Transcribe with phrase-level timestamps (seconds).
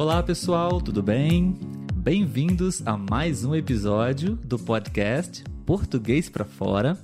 [0.00, 1.58] Olá pessoal, tudo bem?
[1.94, 6.98] Bem-vindos a mais um episódio do podcast Português para Fora.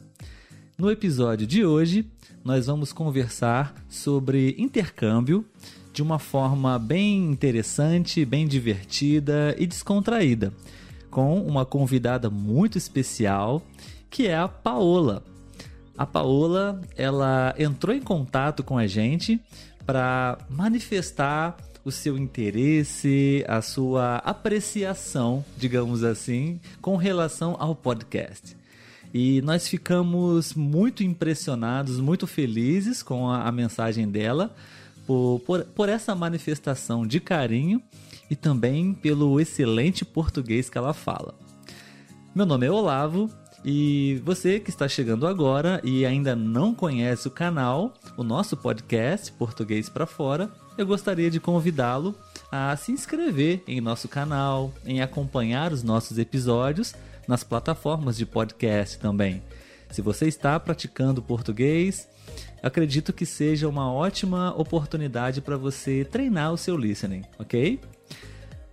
[0.79, 2.11] No episódio de hoje,
[2.43, 5.45] nós vamos conversar sobre intercâmbio
[5.93, 10.51] de uma forma bem interessante, bem divertida e descontraída,
[11.11, 13.61] com uma convidada muito especial,
[14.09, 15.23] que é a Paola.
[15.99, 19.39] A Paola, ela entrou em contato com a gente
[19.85, 28.57] para manifestar o seu interesse, a sua apreciação, digamos assim, com relação ao podcast.
[29.15, 34.53] E nós ficamos muito impressionados, muito felizes com a, a mensagem dela,
[35.07, 37.81] por, por, por essa manifestação de carinho
[38.29, 41.37] e também pelo excelente português que ela fala.
[42.35, 43.31] Meu nome é Olavo
[43.65, 49.31] e você que está chegando agora e ainda não conhece o canal, o nosso podcast
[49.31, 52.15] Português para Fora, eu gostaria de convidá-lo
[52.51, 56.95] a se inscrever em nosso canal, em acompanhar os nossos episódios
[57.27, 59.43] nas plataformas de podcast também.
[59.91, 62.09] Se você está praticando português,
[62.63, 67.81] acredito que seja uma ótima oportunidade para você treinar o seu listening, ok?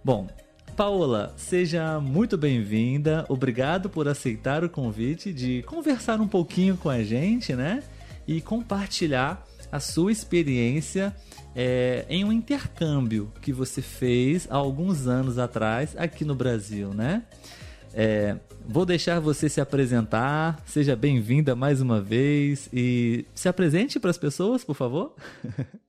[0.04, 0.28] Bom,
[0.76, 3.26] Paola, seja muito bem-vinda.
[3.30, 7.84] Obrigado por aceitar o convite de conversar um pouquinho com a gente, né?
[8.28, 11.16] E compartilhar a sua experiência
[11.56, 17.24] é, em um intercâmbio que você fez há alguns anos atrás aqui no Brasil, né?
[17.94, 18.38] É,
[18.68, 20.62] vou deixar você se apresentar.
[20.66, 25.16] Seja bem-vinda mais uma vez e se apresente para as pessoas, por favor.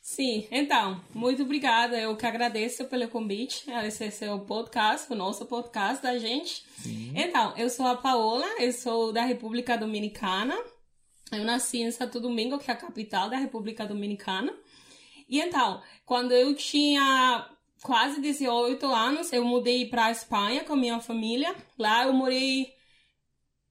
[0.00, 1.98] Sim, então, muito obrigada.
[1.98, 3.68] Eu que agradeço pelo convite.
[3.84, 6.64] Esse é seu podcast, o nosso podcast da gente.
[6.78, 7.12] Sim.
[7.12, 10.56] Então, eu sou a Paola, eu sou da República Dominicana.
[11.32, 14.54] Eu nasci em Santo Domingo, que é a capital da República Dominicana.
[15.28, 17.48] E então, quando eu tinha
[17.82, 21.54] quase 18 anos, eu mudei para a Espanha com minha família.
[21.78, 22.72] Lá eu morei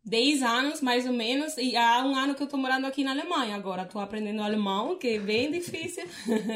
[0.06, 3.12] 10 anos, mais ou menos, e há um ano que eu tô morando aqui na
[3.12, 3.86] Alemanha agora.
[3.86, 6.04] Tô aprendendo alemão, que é bem difícil.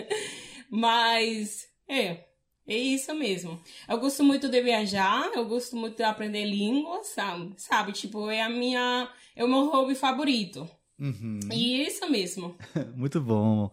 [0.69, 2.25] Mas, é,
[2.67, 3.59] é isso mesmo.
[3.87, 7.53] Eu gosto muito de viajar, eu gosto muito de aprender línguas, sabe?
[7.57, 7.91] sabe?
[7.91, 10.69] Tipo, é a minha, é o meu hobby favorito.
[10.99, 11.39] Uhum.
[11.51, 12.55] E é isso mesmo.
[12.95, 13.71] muito bom.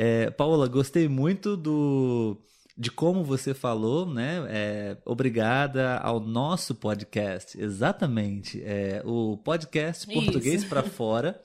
[0.00, 2.40] É, Paula, gostei muito do
[2.76, 4.46] de como você falou, né?
[4.48, 8.62] É, obrigada ao nosso podcast, exatamente.
[8.62, 11.42] É, o podcast Português para Fora,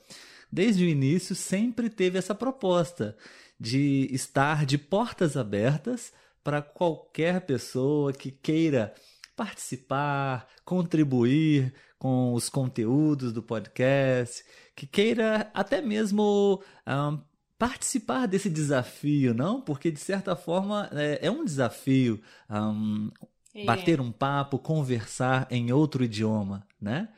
[0.51, 3.17] desde o início, sempre teve essa proposta
[3.59, 6.13] de estar de portas abertas
[6.43, 8.93] para qualquer pessoa que queira
[9.35, 19.33] participar, contribuir com os conteúdos do podcast, que queira até mesmo um, participar desse desafio,
[19.33, 19.61] não?
[19.61, 23.11] Porque de certa forma é, é um desafio um,
[23.53, 23.65] é.
[23.65, 27.09] bater um papo, conversar em outro idioma, né?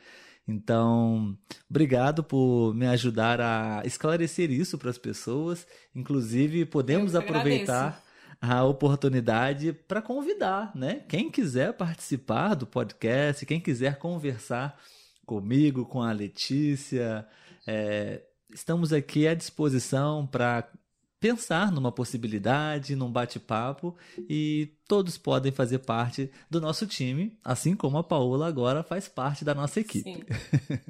[0.48, 1.36] Então,
[1.68, 5.66] obrigado por me ajudar a esclarecer isso para as pessoas.
[5.94, 8.00] Inclusive, podemos aproveitar
[8.40, 11.02] a oportunidade para convidar, né?
[11.08, 14.78] Quem quiser participar do podcast, quem quiser conversar
[15.24, 17.26] comigo, com a Letícia,
[17.66, 18.22] é,
[18.56, 20.66] estamos aqui à disposição para
[21.20, 23.94] pensar numa possibilidade, num bate-papo
[24.28, 29.44] e todos podem fazer parte do nosso time, assim como a Paola agora faz parte
[29.44, 30.10] da nossa equipe.
[30.10, 30.80] Sim.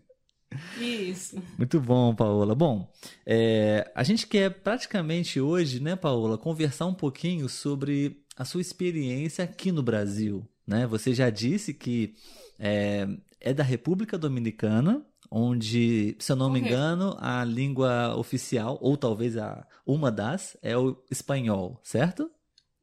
[0.80, 1.42] Isso.
[1.58, 2.54] Muito bom, Paola.
[2.54, 2.88] Bom,
[3.26, 9.44] é, a gente quer praticamente hoje, né, Paola, conversar um pouquinho sobre a sua experiência
[9.44, 10.48] aqui no Brasil.
[10.66, 10.86] Né?
[10.86, 12.14] Você já disse que
[12.58, 13.08] é,
[13.40, 19.36] é da República Dominicana, onde, se eu não me engano, a língua oficial, ou talvez
[19.36, 22.30] a, uma das, é o espanhol, certo?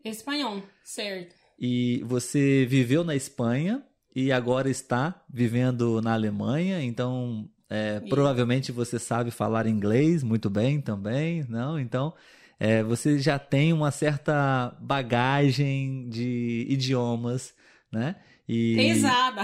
[0.03, 1.35] Espanhol, certo.
[1.57, 3.83] E você viveu na Espanha
[4.15, 10.81] e agora está vivendo na Alemanha, então é, provavelmente você sabe falar inglês muito bem
[10.81, 11.79] também, não?
[11.79, 12.13] Então
[12.59, 17.53] é, você já tem uma certa bagagem de idiomas,
[17.91, 18.15] né?
[18.47, 18.75] E...
[18.75, 19.43] Pesada!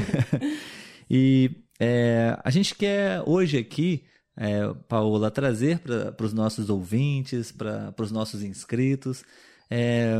[1.10, 4.04] e é, a gente quer hoje aqui,
[4.36, 9.24] é, Paola, trazer para os nossos ouvintes, para os nossos inscritos,
[9.70, 10.14] é,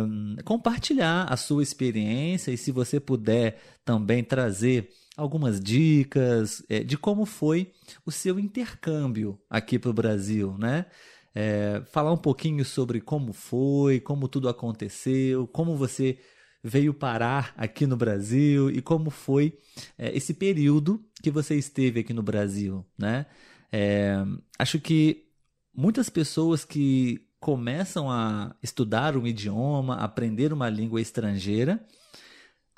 [0.45, 7.25] compartilhar a sua experiência e se você puder também trazer algumas dicas é, de como
[7.25, 7.73] foi
[8.05, 10.87] o seu intercâmbio aqui para o Brasil, né?
[11.35, 16.19] É, falar um pouquinho sobre como foi, como tudo aconteceu, como você
[16.63, 19.59] veio parar aqui no Brasil e como foi
[19.97, 23.27] é, esse período que você esteve aqui no Brasil, né?
[23.73, 24.17] É,
[24.59, 25.27] acho que
[25.75, 31.85] muitas pessoas que começam a estudar um idioma, aprender uma língua estrangeira,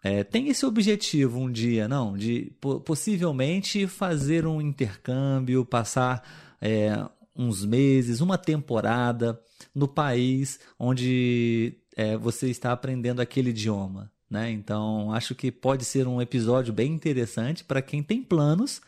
[0.02, 2.52] é, tem esse objetivo um dia, não, de
[2.84, 6.22] possivelmente fazer um intercâmbio, passar
[6.60, 6.92] é,
[7.34, 9.40] uns meses, uma temporada
[9.74, 14.08] no país onde é, você está aprendendo aquele idioma.
[14.30, 14.52] Né?
[14.52, 18.80] Então, acho que pode ser um episódio bem interessante para quem tem planos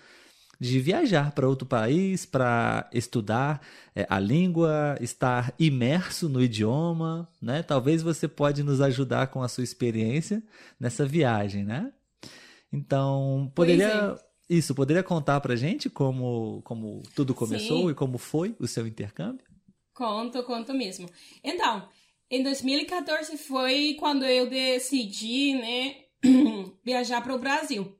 [0.61, 3.67] de viajar para outro país para estudar
[3.97, 7.63] é, a língua, estar imerso no idioma, né?
[7.63, 10.43] Talvez você pode nos ajudar com a sua experiência
[10.79, 11.91] nessa viagem, né?
[12.71, 14.55] Então, poderia é.
[14.55, 17.91] isso, poderia contar para gente como como tudo começou Sim.
[17.91, 19.47] e como foi o seu intercâmbio?
[19.95, 21.09] Conto, conto mesmo.
[21.43, 21.89] Então,
[22.31, 25.97] em 2014 foi quando eu decidi, né,
[26.85, 27.97] viajar para o Brasil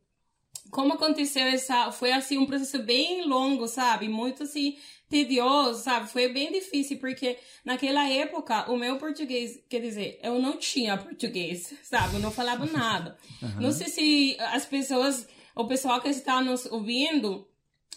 [0.71, 1.91] como aconteceu essa.
[1.93, 4.09] Foi assim um processo bem longo, sabe?
[4.09, 4.77] Muito assim,
[5.09, 6.09] tedioso, sabe?
[6.09, 11.75] Foi bem difícil, porque naquela época o meu português, quer dizer, eu não tinha português,
[11.83, 12.15] sabe?
[12.15, 13.19] Eu não falava nada.
[13.43, 13.61] Uhum.
[13.61, 17.47] Não sei se as pessoas, o pessoal que está nos ouvindo,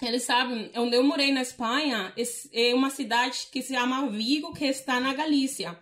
[0.01, 2.13] eles sabem, onde eu morei na Espanha,
[2.51, 5.77] é uma cidade que se chama Vigo, que está na Galícia.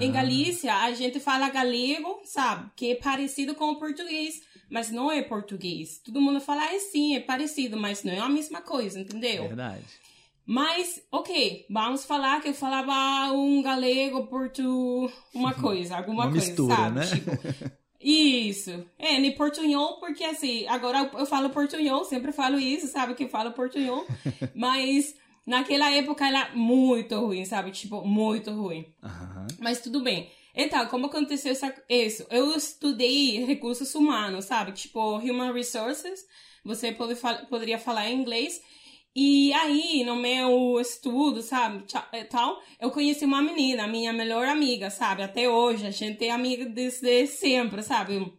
[0.00, 0.12] Em ah.
[0.12, 2.70] Galícia, a gente fala galego, sabe?
[2.76, 6.00] Que é parecido com o português mas não é português.
[6.04, 9.44] Todo mundo fala, ah, é sim, é parecido, mas não é a mesma coisa, entendeu?
[9.44, 9.84] Verdade.
[10.44, 15.10] Mas, ok, vamos falar que eu falava um galego, portu...
[15.34, 17.00] uma coisa, alguma uma coisa, mistura, sabe?
[17.00, 17.06] Né?
[17.06, 17.30] Tipo,
[18.00, 18.86] isso.
[18.96, 23.14] É, nem portunhol, porque assim, agora eu falo portunhol, sempre falo isso, sabe?
[23.14, 24.06] Que eu falo portunhol.
[24.54, 25.16] mas
[25.46, 27.70] naquela época era muito ruim, sabe?
[27.70, 28.92] Tipo, muito ruim.
[29.02, 29.46] Uhum.
[29.60, 30.30] Mas tudo bem.
[30.54, 31.52] Então, como aconteceu
[31.88, 32.26] isso?
[32.30, 34.72] Eu estudei recursos humanos, sabe?
[34.72, 36.24] Tipo, human resources.
[36.64, 37.14] Você pode,
[37.48, 38.60] poderia falar em inglês.
[39.14, 44.90] E aí, no meu estudo, sabe, eh, tal, eu conheci uma menina, minha melhor amiga,
[44.90, 45.22] sabe?
[45.22, 48.30] Até hoje, a gente é amiga desde sempre, sabe?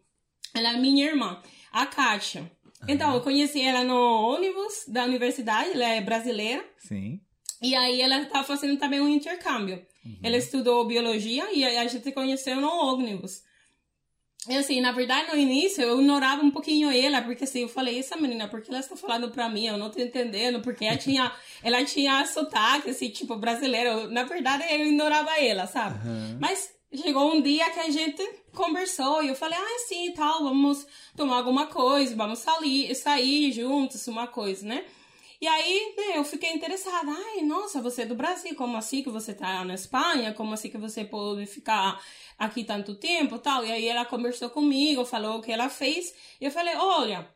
[0.53, 2.51] Ela é minha irmã, a Kátia.
[2.87, 6.63] Então, eu conheci ela no ônibus da universidade, ela é brasileira.
[6.77, 7.19] Sim.
[7.61, 9.85] E aí, ela estava fazendo também um intercâmbio.
[10.05, 10.19] Uhum.
[10.23, 13.41] Ela estudou biologia e a gente se conheceu no ônibus.
[14.47, 17.99] E assim, na verdade, no início eu ignorava um pouquinho ela, porque assim, eu falei,
[17.99, 19.65] essa menina, por que ela está falando pra mim?
[19.65, 21.31] Eu não tô entendendo, porque ela tinha,
[21.61, 24.09] ela tinha sotaque, assim, tipo, brasileiro.
[24.09, 26.07] Na verdade, eu ignorava ela, sabe?
[26.07, 26.37] Uhum.
[26.39, 28.23] Mas chegou um dia que a gente
[28.53, 30.85] conversou e eu falei, ah, sim, tal, vamos
[31.15, 34.85] tomar alguma coisa, vamos sair, sair juntos, uma coisa, né?
[35.39, 37.11] E aí, né, eu fiquei interessada.
[37.11, 40.33] Ai, nossa, você é do Brasil, como assim que você tá na Espanha?
[40.33, 42.01] Como assim que você pode ficar
[42.39, 43.63] aqui tanto tempo tal?
[43.63, 46.11] E aí ela conversou comigo, falou o que ela fez.
[46.41, 47.29] E eu falei, olha,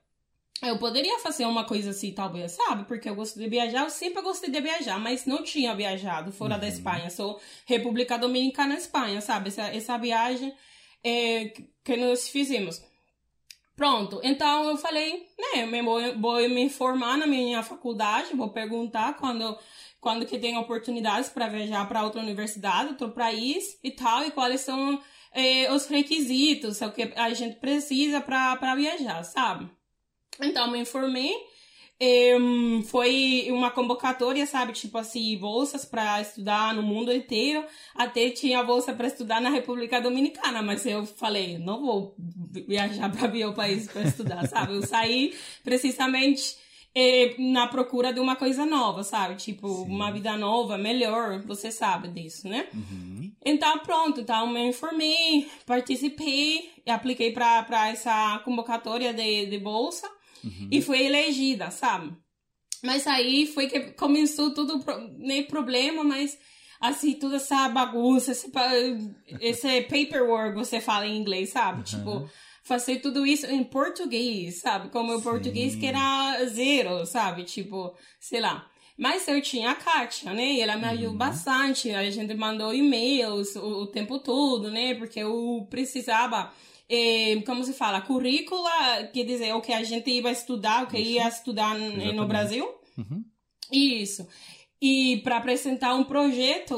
[0.62, 2.86] eu poderia fazer uma coisa assim, talvez, sabe?
[2.86, 6.54] Porque eu gosto de viajar, eu sempre gostei de viajar, mas não tinha viajado fora
[6.54, 6.60] uhum.
[6.60, 7.10] da Espanha.
[7.10, 9.48] Sou República Dominicana, Espanha, sabe?
[9.48, 10.54] Essa, essa viagem
[11.04, 11.52] é,
[11.84, 12.82] que nós fizemos.
[13.76, 19.58] Pronto, então eu falei, né, vou, vou me informar na minha faculdade, vou perguntar quando,
[20.00, 24.62] quando que tem oportunidades para viajar para outra universidade, outro país e tal, e quais
[24.62, 25.02] são
[25.34, 29.68] eh, os requisitos, o que a gente precisa para viajar, sabe?
[30.42, 31.34] Então, me informei
[32.02, 34.74] um, foi uma convocatória, sabe?
[34.74, 37.64] Tipo assim, bolsas para estudar no mundo inteiro.
[37.94, 42.16] Até tinha bolsa para estudar na República Dominicana, mas eu falei, não vou
[42.68, 44.74] viajar para ver o país para estudar, sabe?
[44.74, 46.58] Eu saí precisamente
[46.96, 49.36] eh, na procura de uma coisa nova, sabe?
[49.36, 49.92] Tipo, Sim.
[49.92, 52.68] uma vida nova, melhor, você sabe disso, né?
[52.74, 53.32] Uhum.
[53.46, 60.10] Então, pronto, então me informei, participei, apliquei para essa convocatória de, de bolsa
[60.44, 60.68] uhum.
[60.72, 62.16] e foi elegida, sabe?
[62.84, 64.84] Mas aí foi que começou tudo,
[65.18, 66.38] nem problema, mas
[66.80, 68.52] assim, toda essa bagunça, esse,
[69.40, 71.78] esse paperwork, você fala em inglês, sabe?
[71.78, 71.84] Uhum.
[71.84, 72.30] Tipo,
[72.64, 74.90] fazer tudo isso em português, sabe?
[74.90, 77.44] Como o português que era zero, sabe?
[77.44, 78.68] Tipo, sei lá.
[78.98, 80.54] Mas eu tinha a Kátia, né?
[80.54, 81.18] E ela me ajudou uhum.
[81.18, 81.92] bastante.
[81.92, 84.94] A gente mandou e-mails o, o tempo todo, né?
[84.96, 86.52] Porque eu precisava
[86.92, 91.00] eh, como se fala, currícula, quer dizer, o que a gente ia estudar, o que
[91.00, 91.12] Isso.
[91.12, 92.14] ia estudar Exatamente.
[92.14, 92.70] no Brasil.
[92.98, 93.24] Uhum.
[93.72, 94.28] Isso.
[94.82, 96.76] E para apresentar um projeto,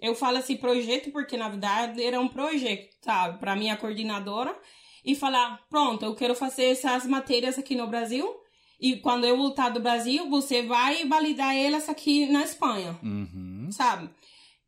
[0.00, 4.56] eu falo assim projeto porque na verdade era um projeto, sabe, para minha coordenadora
[5.04, 8.40] e falar, pronto, eu quero fazer essas matérias aqui no Brasil
[8.80, 13.68] e quando eu voltar do Brasil, você vai validar elas aqui na Espanha, uhum.
[13.70, 14.08] sabe?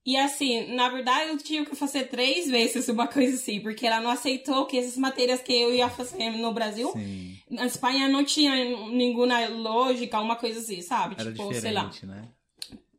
[0.05, 4.01] E assim, na verdade eu tive que fazer três vezes uma coisa assim, porque ela
[4.01, 7.37] não aceitou que essas matérias que eu ia fazer no Brasil, Sim.
[7.49, 8.53] na Espanha não tinha
[8.89, 11.15] nenhuma lógica, uma coisa assim, sabe?
[11.19, 11.89] Era tipo, sei lá.
[12.03, 12.29] Né?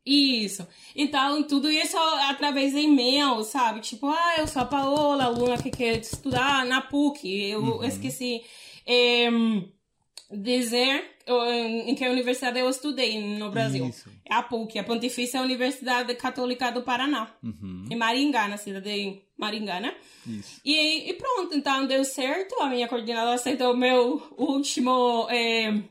[0.05, 0.67] Isso.
[0.95, 1.97] Então, tudo isso
[2.29, 3.79] através de e-mail, sabe?
[3.79, 7.25] Tipo, ah, eu sou a Paola, aluna que quer estudar na PUC.
[7.25, 7.83] Eu uhum.
[7.83, 8.41] esqueci
[8.85, 9.29] é,
[10.33, 11.13] dizer
[11.85, 13.87] em que universidade eu estudei no Brasil.
[13.87, 14.09] Isso.
[14.25, 17.31] É a PUC, a Pontifícia Universidade Católica do Paraná.
[17.41, 17.85] Uhum.
[17.89, 19.95] Em Maringá, na cidade de Maringá, né?
[20.27, 20.59] Isso.
[20.65, 22.55] E, e pronto, então deu certo.
[22.61, 25.27] A minha coordenadora aceitou o meu último...
[25.29, 25.81] É,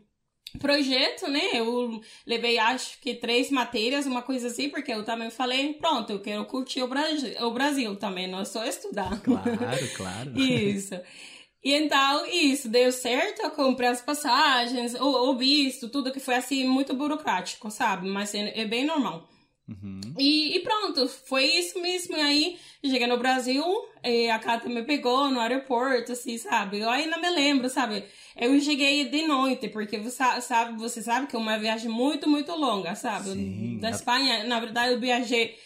[0.58, 1.40] projeto, né?
[1.54, 6.20] Eu levei acho que três matérias, uma coisa assim, porque eu também falei, pronto, eu
[6.20, 9.20] quero curtir o Brasil, o Brasil também, não é só estudar.
[9.22, 9.56] Claro,
[9.96, 10.32] claro.
[10.38, 10.94] isso.
[11.62, 16.34] E então, isso, deu certo, eu comprei as passagens, o, o visto, tudo que foi
[16.34, 18.08] assim, muito burocrático, sabe?
[18.08, 19.28] Mas é, é bem normal.
[19.68, 20.00] Uhum.
[20.18, 22.16] E, e, pronto, foi isso mesmo.
[22.16, 23.64] E aí, cheguei no Brasil,
[24.32, 26.80] a Cata me pegou no aeroporto, assim, sabe?
[26.80, 28.04] Eu ainda me lembro, sabe?
[28.36, 32.52] Eu cheguei de noite, porque você sabe, você sabe que é uma viagem muito, muito
[32.52, 33.30] longa, sabe?
[33.30, 35.56] Sim, da Espanha, na verdade, eu viajei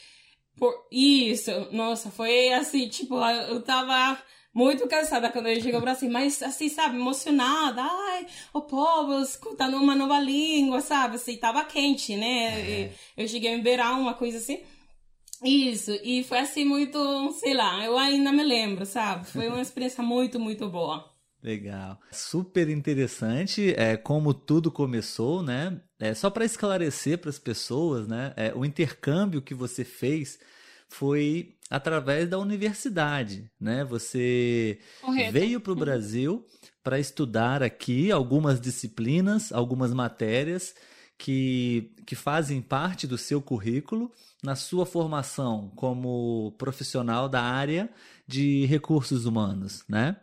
[0.58, 1.50] por isso.
[1.72, 3.16] Nossa, foi assim, tipo,
[3.48, 4.18] eu tava
[4.56, 7.82] muito cansada quando eu cheguei ao Brasil, mas assim, sabe, emocionada.
[7.82, 11.16] Ai, o povo escutando uma nova língua, sabe?
[11.16, 12.84] Assim, tava quente, né?
[12.84, 12.92] É.
[13.14, 14.60] Eu cheguei em verão, uma coisa assim.
[15.44, 19.26] Isso, e foi assim muito, sei lá, eu ainda me lembro, sabe?
[19.26, 21.04] Foi uma experiência muito, muito boa.
[21.42, 22.00] Legal.
[22.10, 25.82] Super interessante é, como tudo começou, né?
[26.00, 28.32] É, só para esclarecer para as pessoas, né?
[28.34, 30.38] É, o intercâmbio que você fez
[30.88, 33.84] foi através da universidade, né?
[33.84, 35.32] Você Correto.
[35.32, 36.46] veio para o Brasil
[36.82, 40.74] para estudar aqui algumas disciplinas, algumas matérias
[41.18, 47.90] que, que fazem parte do seu currículo na sua formação como profissional da área
[48.26, 50.16] de recursos humanos, né?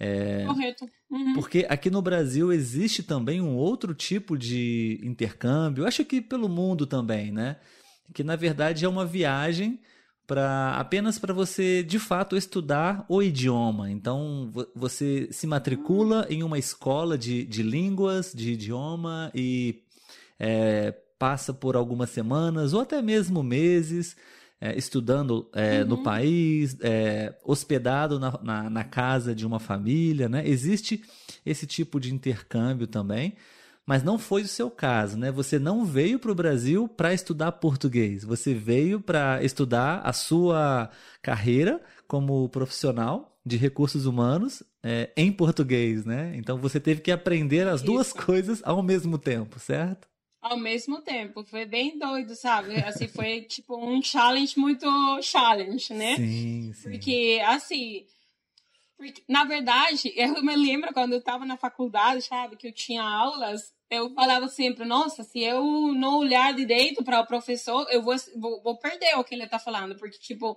[0.00, 0.88] É, Correto.
[1.08, 1.34] Uhum.
[1.34, 6.86] Porque aqui no Brasil existe também um outro tipo de intercâmbio, acho que pelo mundo
[6.86, 7.58] também, né?
[8.12, 9.78] Que na verdade é uma viagem
[10.26, 13.90] para apenas para você de fato estudar o idioma.
[13.90, 19.82] Então você se matricula em uma escola de, de línguas, de idioma e
[20.38, 24.16] é, passa por algumas semanas ou até mesmo meses
[24.60, 25.88] é, estudando é, uhum.
[25.88, 30.46] no país, é, hospedado na, na, na, casa de uma família, né?
[30.46, 31.02] Existe
[31.44, 33.34] esse tipo de intercâmbio também
[33.86, 35.30] mas não foi o seu caso, né?
[35.30, 40.90] Você não veio para o Brasil para estudar português, você veio para estudar a sua
[41.20, 46.32] carreira como profissional de recursos humanos é, em português, né?
[46.36, 47.86] Então você teve que aprender as Isso.
[47.86, 50.08] duas coisas ao mesmo tempo, certo?
[50.40, 52.74] Ao mesmo tempo, foi bem doido, sabe?
[52.82, 54.86] Assim, foi tipo um challenge muito
[55.22, 56.16] challenge, né?
[56.16, 56.90] Sim, sim.
[56.90, 58.04] Porque, assim,
[59.02, 63.02] porque, na verdade, eu me lembro quando eu estava na faculdade, sabe, que eu tinha
[63.02, 68.14] aulas, eu falava sempre, nossa, se eu não olhar direito para o professor, eu vou,
[68.36, 70.56] vou, vou, perder o que ele está falando, porque, tipo,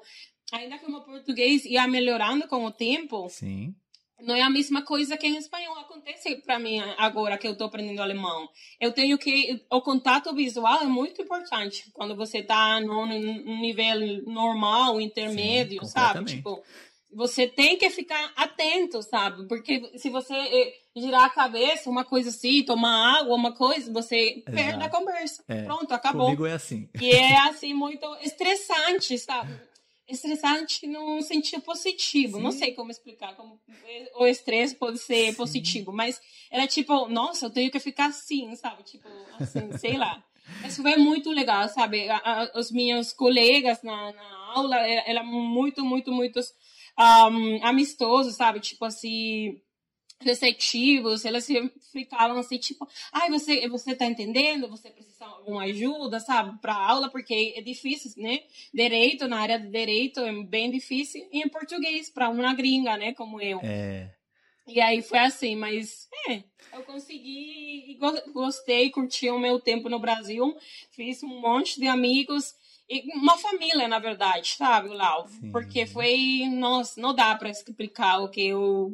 [0.54, 3.76] ainda que o meu português ia melhorando com o tempo, Sim.
[4.22, 7.68] não é a mesma coisa que em espanhol acontece para mim agora que eu estou
[7.68, 8.48] aprendendo alemão.
[8.80, 15.02] Eu tenho que, o contato visual é muito importante quando você está no nível normal,
[15.02, 16.26] intermédio, Sim, sabe?
[16.26, 16.64] Tipo,
[17.12, 19.48] você tem que ficar atento, sabe?
[19.48, 24.44] Porque se você eh, girar a cabeça, uma coisa assim, tomar água, uma coisa, você
[24.48, 24.52] Exato.
[24.52, 25.44] perde a conversa.
[25.48, 25.64] É.
[25.64, 26.26] Pronto, acabou.
[26.26, 26.90] Comigo é assim.
[27.02, 29.54] E é assim muito estressante, sabe?
[30.08, 32.38] Estressante num sentido positivo.
[32.38, 32.44] Sim.
[32.44, 33.60] Não sei como explicar como
[34.18, 35.34] o estresse pode ser Sim.
[35.36, 36.22] positivo, mas
[36.52, 38.84] era tipo, nossa, eu tenho que ficar assim, sabe?
[38.84, 39.08] Tipo,
[39.40, 40.24] assim, sei lá.
[40.64, 42.08] Isso foi muito legal, sabe?
[42.08, 46.40] A, a, os meus colegas na, na aula eram muito, muito, muito
[47.00, 48.60] um, amistosos, sabe?
[48.60, 49.62] Tipo assim,
[50.22, 51.48] receptivos, eles
[51.92, 54.70] ficavam assim, tipo, ai, você, você tá entendendo?
[54.70, 58.40] Você precisa de alguma ajuda, sabe, para aula, porque é difícil, né?
[58.74, 63.14] Direito, na área de direito, é bem difícil, e em português, para uma gringa, né,
[63.14, 63.60] como eu.
[63.64, 64.12] É.
[64.68, 68.00] E aí foi assim, mas é, eu consegui,
[68.34, 70.56] gostei, curti o meu tempo no Brasil,
[70.92, 72.56] fiz um monte de amigos,
[73.16, 75.28] uma família, na verdade, sabe, Lau?
[75.28, 75.52] Sim.
[75.52, 78.92] Porque foi, nossa, não dá para explicar o que eu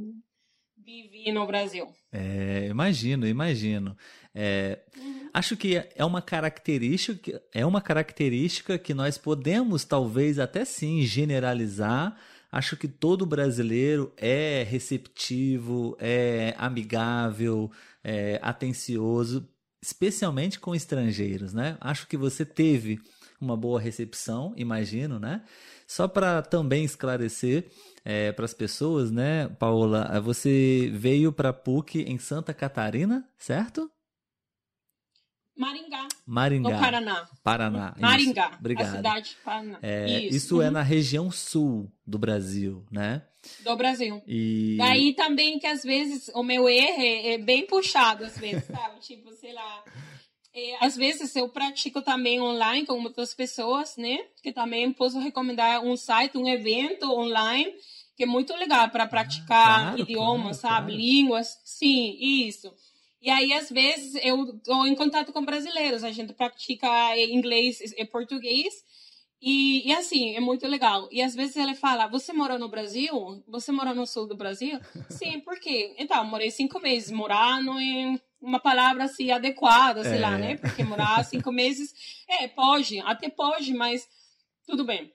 [0.78, 1.88] vivi no Brasil.
[2.12, 3.96] É, imagino, imagino.
[4.34, 5.30] É, uhum.
[5.34, 12.18] Acho que é uma característica, é uma característica que nós podemos talvez até sim generalizar.
[12.52, 17.72] Acho que todo brasileiro é receptivo, é amigável,
[18.04, 19.48] é atencioso,
[19.82, 21.78] especialmente com estrangeiros, né?
[21.80, 23.00] Acho que você teve
[23.42, 25.44] uma boa recepção, imagino, né?
[25.88, 27.70] Só para também esclarecer
[28.06, 33.92] é, para as pessoas, né, Paola, você veio para PUC em Santa Catarina, certo?
[35.58, 36.08] Maringá.
[36.26, 36.70] Maringá.
[36.70, 37.30] No Paraná.
[37.44, 37.96] Paraná.
[38.00, 38.48] Maringá.
[38.48, 38.58] Isso.
[38.60, 38.88] Obrigado.
[38.88, 39.80] A cidade de Paraná.
[39.82, 40.62] É, isso, isso uhum.
[40.64, 43.24] é na região sul do Brasil, né?
[43.64, 44.22] Do Brasil.
[44.26, 48.64] E Daí também que às vezes o meu erro é, é bem puxado, às vezes,
[48.66, 49.00] sabe?
[49.06, 49.84] tipo, sei lá.
[50.54, 54.20] É, às vezes eu pratico também online com outras pessoas, né?
[54.44, 57.74] Que também posso recomendar um site, um evento online,
[58.18, 60.92] que é muito legal para praticar claro, idiomas, claro, sabe?
[60.92, 61.02] claro.
[61.02, 61.58] Línguas.
[61.64, 62.74] Sim, isso.
[63.22, 66.04] E aí, às vezes, eu estou em contato com brasileiros.
[66.04, 68.74] A gente pratica inglês e português.
[69.42, 71.08] E, e assim, é muito legal.
[71.12, 73.44] E às vezes ele fala: Você mora no Brasil?
[73.48, 74.80] Você mora no sul do Brasil?
[75.10, 75.96] Sim, por quê?
[75.98, 77.10] Então, morei cinco meses.
[77.10, 80.20] Morar não é uma palavra assim adequada, sei É.
[80.20, 80.58] lá, né?
[80.58, 81.94] Porque morar cinco meses,
[82.28, 84.08] é, pode, até pode, mas
[84.66, 85.12] tudo bem.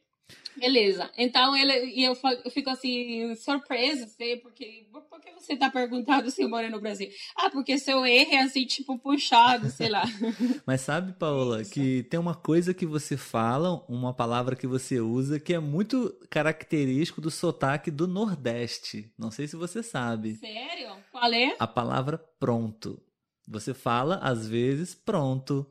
[0.57, 1.11] Beleza.
[1.19, 2.17] Então ele e eu,
[2.51, 6.81] fico assim surpresa, sei, porque por por que você tá perguntando se eu moro no
[6.81, 7.09] Brasil?
[7.37, 10.03] Ah, porque seu erro é assim tipo puxado, sei lá.
[10.67, 11.71] Mas sabe, Paola, Isso.
[11.71, 16.13] que tem uma coisa que você fala, uma palavra que você usa, que é muito
[16.31, 19.13] característico do sotaque do Nordeste.
[19.19, 20.37] Não sei se você sabe.
[20.37, 20.91] Sério?
[21.13, 21.55] Qual é?
[21.59, 23.01] A palavra pronto.
[23.49, 25.67] Você fala, às vezes, pronto.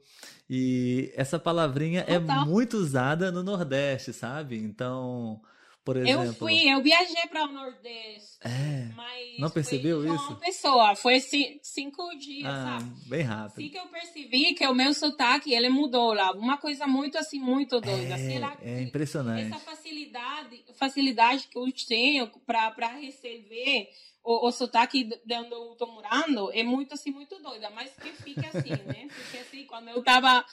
[0.49, 2.45] E essa palavrinha é Total.
[2.45, 4.57] muito usada no Nordeste, sabe?
[4.57, 5.41] Então,
[5.83, 6.23] por exemplo.
[6.23, 8.37] Eu fui, eu viajei para o Nordeste.
[8.41, 8.89] É.
[8.95, 10.27] Mas Não percebeu foi isso?
[10.29, 12.91] Uma pessoa, foi ci- cinco dias, Ah, sabe?
[13.09, 13.69] bem Assim rápido.
[13.71, 16.31] que eu percebi que o meu sotaque, ele mudou lá.
[16.31, 18.17] Uma coisa muito assim, muito doida.
[18.17, 19.51] Sei lá, É, é impressionante.
[19.53, 23.89] essa facilidade, facilidade que eu tenho para receber
[24.25, 27.69] o, o sotaque de onde eu tô morando é muito assim, muito doida.
[27.69, 29.07] Mas que fica assim, né?
[29.15, 30.43] Porque assim, quando eu tava,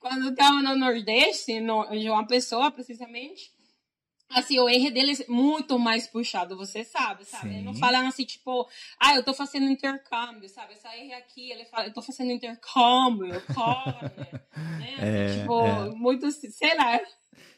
[0.00, 3.52] quando eu tava no Nordeste, no, João Pessoa, precisamente,
[4.28, 7.48] assim, o erro deles é muito mais puxado, você sabe, sabe?
[7.48, 7.54] Sim.
[7.54, 10.72] Eles não falam assim, tipo, ah, eu tô fazendo intercâmbio, sabe?
[10.72, 14.42] Essa erro aqui, ele fala, eu tô fazendo intercâmbio, corner,
[14.80, 14.96] né?
[14.98, 15.90] É, tipo, é.
[15.94, 17.00] muito, sei lá,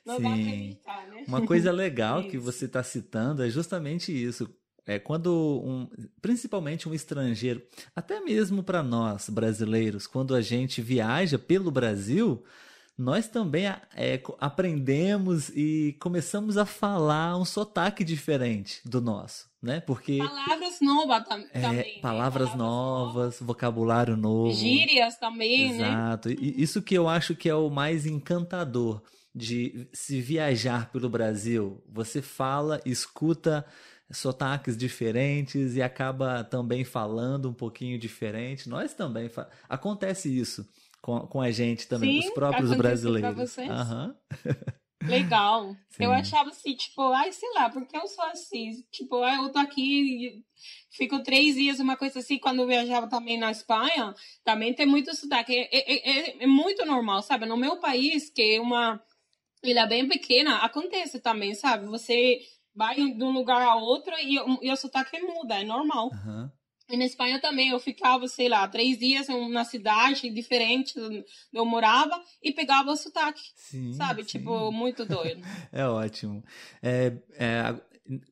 [0.05, 0.43] não dá pra Sim.
[0.43, 1.25] acreditar, né?
[1.27, 4.55] Uma coisa legal que você está citando é justamente isso.
[4.87, 5.89] É quando um,
[6.21, 7.63] principalmente um estrangeiro,
[7.97, 12.45] até mesmo para nós brasileiros, quando a gente viaja pelo Brasil,
[12.97, 19.81] nós também é, aprendemos e começamos a falar um sotaque diferente do nosso, né?
[19.81, 21.95] Porque Palavras novas tam é, também.
[21.97, 22.01] né?
[22.01, 24.53] palavras novas, vocabulário novo.
[24.53, 25.89] Gírias também, né?
[25.89, 26.31] Exato.
[26.31, 29.03] Isso que eu acho que é o mais encantador
[29.35, 31.83] de se viajar pelo Brasil.
[31.93, 33.67] Você fala, escuta
[34.11, 38.69] sotaques diferentes e acaba também falando um pouquinho diferente.
[38.69, 39.31] Nós também
[39.69, 40.69] acontece isso
[41.01, 43.35] com, com a gente também, Sim, os próprios pra brasileiros.
[43.37, 43.69] vocês?
[43.69, 44.17] Aham.
[45.07, 45.77] Legal.
[45.91, 46.05] Sim.
[46.05, 49.59] Eu achava assim, tipo, ai, sei lá, porque eu sou assim, tipo, ai, eu tô
[49.59, 50.43] aqui,
[50.91, 55.15] fico três dias, uma coisa assim, quando eu viajava também na Espanha, também tem muito
[55.15, 57.45] sotaque, é, é, é, é muito normal, sabe?
[57.45, 58.99] No meu país, que é uma
[59.63, 61.87] ilha bem pequena, acontece também, sabe?
[61.87, 62.41] Você
[62.75, 66.11] vai de um lugar a outro e, o- e o sotaque muda, é normal.
[66.13, 66.51] aham.
[66.91, 71.25] E na Espanha também, eu ficava, sei lá, três dias em uma cidade diferente onde
[71.51, 74.23] eu morava e pegava o sotaque, Sim, sabe?
[74.23, 74.39] sim.
[74.39, 75.41] Tipo, muito doido.
[75.73, 76.45] É ótimo.
[76.83, 77.75] É, é,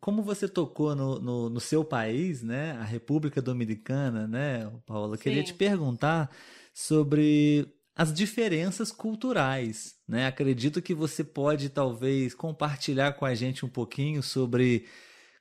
[0.01, 5.19] como você tocou no, no, no seu país, né, a República Dominicana, né, Paula, eu
[5.19, 5.45] queria Sim.
[5.45, 6.31] te perguntar
[6.75, 10.27] sobre as diferenças culturais, né?
[10.27, 14.87] Acredito que você pode talvez compartilhar com a gente um pouquinho sobre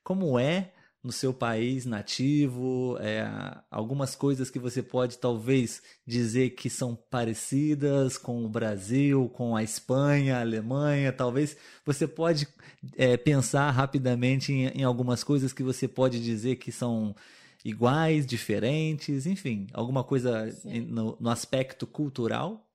[0.03, 0.71] como é
[1.03, 3.27] no seu país nativo, é,
[3.71, 9.63] algumas coisas que você pode talvez dizer que são parecidas com o Brasil, com a
[9.63, 12.47] Espanha, a Alemanha, talvez você pode
[12.95, 17.15] é, pensar rapidamente em, em algumas coisas que você pode dizer que são
[17.63, 20.47] iguais, diferentes, enfim, alguma coisa
[20.88, 22.67] no, no aspecto cultural?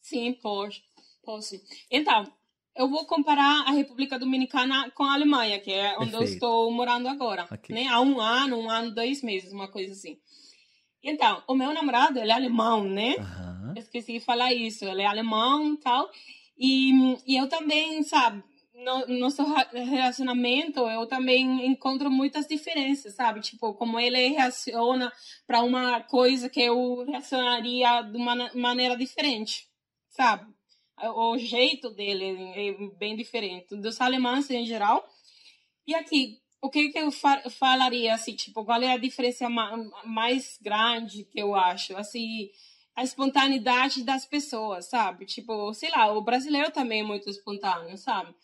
[0.00, 0.82] Sim, posso.
[1.24, 1.56] posso.
[1.90, 2.30] Então,
[2.76, 6.34] eu vou comparar a República Dominicana com a Alemanha, que é onde eu Perfeito.
[6.34, 7.46] estou morando agora.
[7.50, 7.74] Ok.
[7.74, 7.86] Né?
[7.86, 10.18] Há um ano, um ano, dois meses, uma coisa assim.
[11.02, 13.14] Então, o meu namorado, ele é alemão, né?
[13.76, 14.84] Eu esqueci de falar isso.
[14.84, 16.10] Ele é alemão e tal.
[16.56, 16.92] E,
[17.26, 18.42] e eu também, sabe,
[18.74, 23.40] no no nosso relacionamento, eu também encontro muitas diferenças, sabe?
[23.40, 25.12] Tipo, como ele reaciona
[25.46, 29.68] para uma coisa que eu reacionaria de uma maneira diferente,
[30.10, 30.52] sabe?
[31.14, 35.04] O jeito dele é bem diferente dos alemães em geral.
[35.86, 39.76] E aqui, o que, que eu fa falaria, assim, tipo, qual é a diferença ma
[40.04, 41.96] mais grande que eu acho?
[41.96, 42.50] Assim,
[42.96, 45.26] a espontaneidade das pessoas, sabe?
[45.26, 48.34] Tipo, sei lá, o brasileiro também é muito espontâneo, sabe?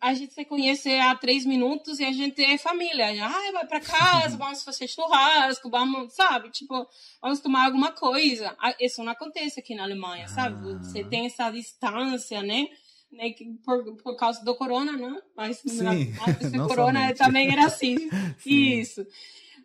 [0.00, 3.06] A gente se conhece há três minutos e a gente é família.
[3.24, 6.50] Ah, vai para casa, vamos fazer churrasco, vamos, sabe?
[6.50, 6.86] Tipo,
[7.20, 8.56] vamos tomar alguma coisa.
[8.78, 10.28] Isso não acontece aqui na Alemanha, ah.
[10.28, 10.74] sabe?
[10.78, 12.68] Você tem essa distância, né?
[13.10, 13.34] né?
[13.64, 15.20] Por, por causa do corona, né?
[15.34, 17.18] Mas Sim, antes do corona somente.
[17.18, 17.96] também era assim.
[18.44, 19.06] Isso.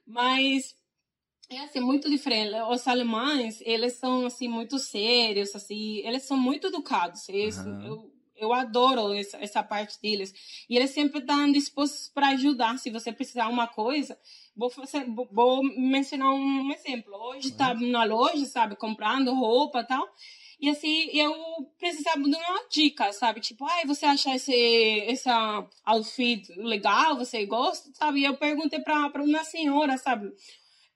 [0.08, 0.76] Mas
[1.50, 2.56] é assim, muito diferente.
[2.70, 7.28] Os alemães, eles são assim muito sérios, assim, eles são muito educados.
[7.28, 7.86] Uhum.
[7.86, 10.34] eu, eu adoro essa, essa parte deles.
[10.70, 12.78] E eles sempre estão dispostos para ajudar.
[12.78, 14.18] Se você precisar uma coisa,
[14.56, 17.14] vou, fazer, vou mencionar um exemplo.
[17.14, 17.90] Hoje está uhum.
[17.90, 20.08] na loja, sabe, comprando roupa e tal.
[20.60, 21.34] E assim, eu
[21.78, 23.42] precisava de uma dica, sabe?
[23.42, 25.28] Tipo, ai, você acha esse, esse
[25.84, 27.18] outfit legal?
[27.18, 27.90] Você gosta?
[27.94, 28.22] Sabe?
[28.22, 30.32] E eu perguntei para uma senhora, sabe?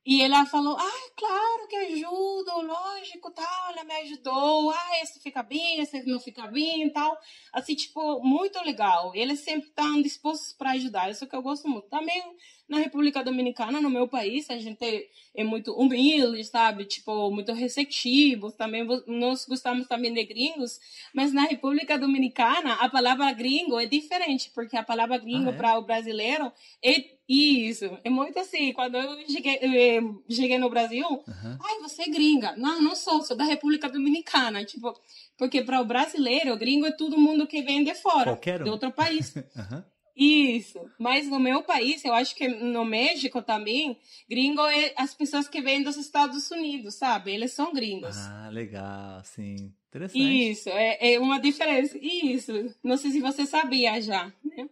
[0.09, 5.43] E ela falou, ah, claro que ajudo, lógico, tal, ela me ajudou, ah, esse fica
[5.43, 7.19] bem, esse não fica bem, tal.
[7.51, 9.13] Assim, tipo, muito legal.
[9.13, 11.89] Eles sempre estão dispostos para ajudar, isso que eu gosto muito.
[11.89, 12.23] Também
[12.69, 16.85] na República Dominicana, no meu país, a gente é muito humilde, sabe?
[16.85, 18.49] Tipo, muito receptivo.
[18.51, 20.79] Também nós gostamos também de gringos,
[21.13, 25.57] mas na República Dominicana a palavra gringo é diferente, porque a palavra gringo ah, é?
[25.57, 26.49] para o brasileiro
[26.81, 27.85] é isso.
[28.03, 28.71] É muito assim.
[28.71, 31.57] Quando eu cheguei, eu cheguei no Brasil, uhum.
[31.61, 32.55] ai, você é gringa.
[32.55, 34.63] Não, não sou, sou da República Dominicana.
[34.63, 34.93] Tipo,
[35.37, 38.65] porque para o brasileiro, gringo é todo mundo que vem de fora, Qualquer um.
[38.65, 39.35] de outro país.
[39.55, 39.83] uhum.
[40.15, 40.79] Isso.
[40.97, 45.61] Mas no meu país, eu acho que no México também, gringo é as pessoas que
[45.61, 47.31] vêm dos Estados Unidos, sabe?
[47.31, 48.17] Eles são gringos.
[48.17, 49.71] Ah, legal, sim.
[49.89, 50.49] Interessante.
[50.49, 51.97] Isso, é, é uma diferença.
[52.01, 52.51] Isso.
[52.83, 54.67] Não sei se você sabia já, né?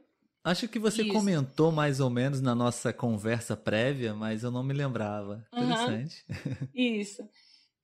[0.46, 1.12] Acho que você Isso.
[1.12, 5.44] comentou mais ou menos na nossa conversa prévia, mas eu não me lembrava.
[5.52, 6.24] Interessante.
[6.30, 6.68] Uhum.
[7.02, 7.28] Isso.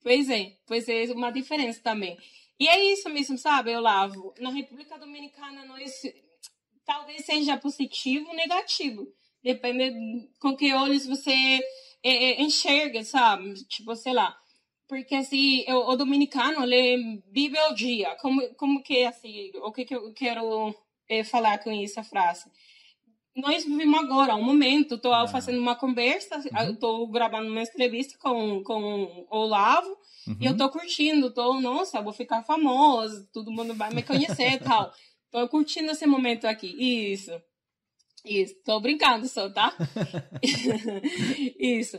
[0.04, 2.20] Pois é, pois é uma diferença também.
[2.60, 4.36] E é isso mesmo, sabe, Olavo?
[4.40, 6.04] Na República Dominicana, nós
[6.86, 9.08] talvez seja positivo ou negativo.
[9.44, 11.32] Depende com que olhos você
[12.04, 13.56] é, é, enxerga, sabe?
[13.66, 14.38] Tipo, sei lá.
[14.88, 18.16] Porque, assim, eu, o dominicano, ele vive o dia.
[18.18, 20.76] Como, como que, assim, o que, que eu quero
[21.24, 22.50] falar com essa frase?
[23.36, 25.28] Nós vivemos agora, um momento, estou ah.
[25.28, 27.12] fazendo uma conversa, estou uhum.
[27.12, 29.90] gravando uma entrevista com, com o Olavo,
[30.28, 30.38] uhum.
[30.40, 34.60] e eu estou curtindo, estou, nossa, vou ficar famosa, todo mundo vai me conhecer e
[34.60, 34.92] tal.
[35.32, 36.68] Tô curtindo esse momento aqui.
[36.68, 37.32] Isso.
[38.26, 38.54] Isso.
[38.66, 39.74] Tô brincando só, tá?
[41.58, 41.98] Isso.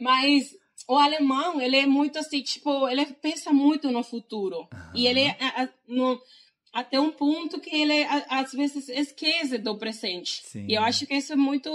[0.00, 0.50] Mas
[0.88, 4.68] o alemão, ele é muito assim, tipo, ele pensa muito no futuro.
[4.72, 4.90] Uhum.
[4.96, 6.20] E ele é no,
[6.72, 10.42] até um ponto que ele às vezes esquece do presente.
[10.44, 10.66] Sim.
[10.68, 11.70] E eu acho que isso é muito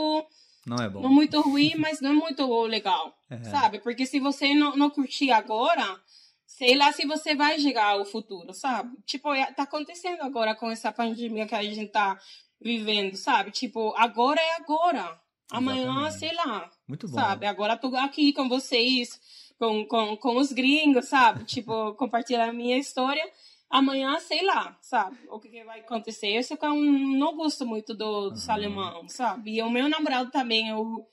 [0.67, 1.01] não é bom.
[1.01, 3.41] Não muito ruim, mas não é muito legal, é.
[3.45, 3.79] sabe?
[3.79, 5.97] Porque se você não, não curtir agora,
[6.45, 8.97] sei lá se você vai chegar ao futuro, sabe?
[9.05, 12.19] Tipo, é, tá acontecendo agora com essa pandemia que a gente tá
[12.59, 13.51] vivendo, sabe?
[13.51, 15.17] Tipo, agora é agora.
[15.49, 16.19] Amanhã, Exatamente.
[16.19, 16.69] sei lá.
[16.85, 17.15] Muito bom.
[17.15, 17.45] Sabe?
[17.45, 19.17] Agora tô aqui com vocês,
[19.57, 21.45] com, com, com os gringos, sabe?
[21.45, 23.23] tipo, compartilhar a minha história.
[23.69, 25.17] Amanhã, sei lá, sabe?
[25.29, 26.27] O que, que vai acontecer.
[26.27, 28.51] Eu só não gosto muito do, do uhum.
[28.51, 29.55] alemão, sabe?
[29.55, 31.05] E o meu namorado também, eu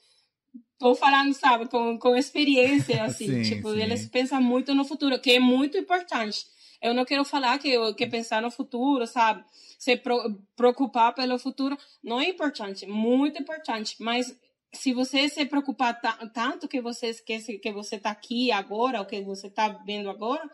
[0.79, 3.43] Tô falando, sabe, com, com experiência, assim.
[3.43, 3.81] sim, tipo, sim.
[3.81, 6.45] eles pensam muito no futuro, que é muito importante.
[6.83, 9.43] Eu não quero falar que, que pensar no futuro, sabe?
[9.79, 13.97] Se pro, preocupar pelo futuro não é importante, muito importante.
[14.01, 14.39] Mas
[14.73, 15.99] se você se preocupar
[16.33, 20.47] tanto que você esquece que você está aqui agora, o que você está vendo agora,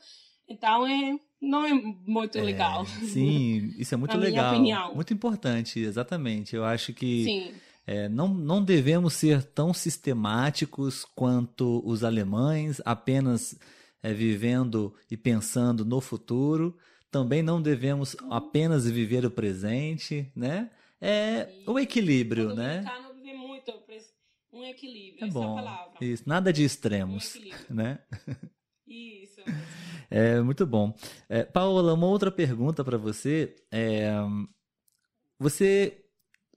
[0.47, 2.87] então é não é muito é, legal.
[2.87, 4.95] Sim, isso é muito legal.
[4.95, 6.55] Muito importante, exatamente.
[6.55, 7.55] Eu acho que sim
[7.91, 13.59] é, não, não devemos ser tão sistemáticos quanto os alemães, apenas
[14.01, 16.79] é, vivendo e pensando no futuro.
[17.11, 20.71] Também não devemos apenas viver o presente, né?
[21.01, 22.85] É o equilíbrio, né?
[23.37, 23.73] muito
[24.53, 25.57] um equilíbrio, é bom.
[25.57, 25.97] palavra.
[26.01, 27.37] Isso, nada de extremos,
[27.71, 27.99] um né?
[28.87, 29.41] Isso.
[30.11, 30.93] É muito bom.
[31.29, 33.55] É, Paola, uma outra pergunta para você.
[33.71, 34.13] É,
[35.39, 36.05] você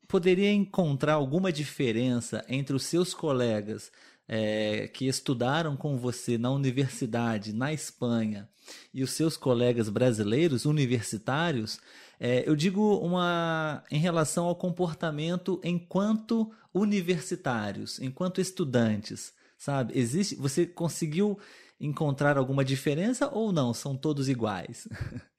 [0.07, 3.91] poderia encontrar alguma diferença entre os seus colegas
[4.27, 8.49] é, que estudaram com você na universidade na Espanha
[8.93, 11.79] e os seus colegas brasileiros universitários?
[12.19, 19.97] É, eu digo uma em relação ao comportamento enquanto universitários, enquanto estudantes, sabe?
[19.97, 20.35] Existe?
[20.35, 21.37] Você conseguiu
[21.85, 23.73] encontrar alguma diferença ou não?
[23.73, 24.87] São todos iguais?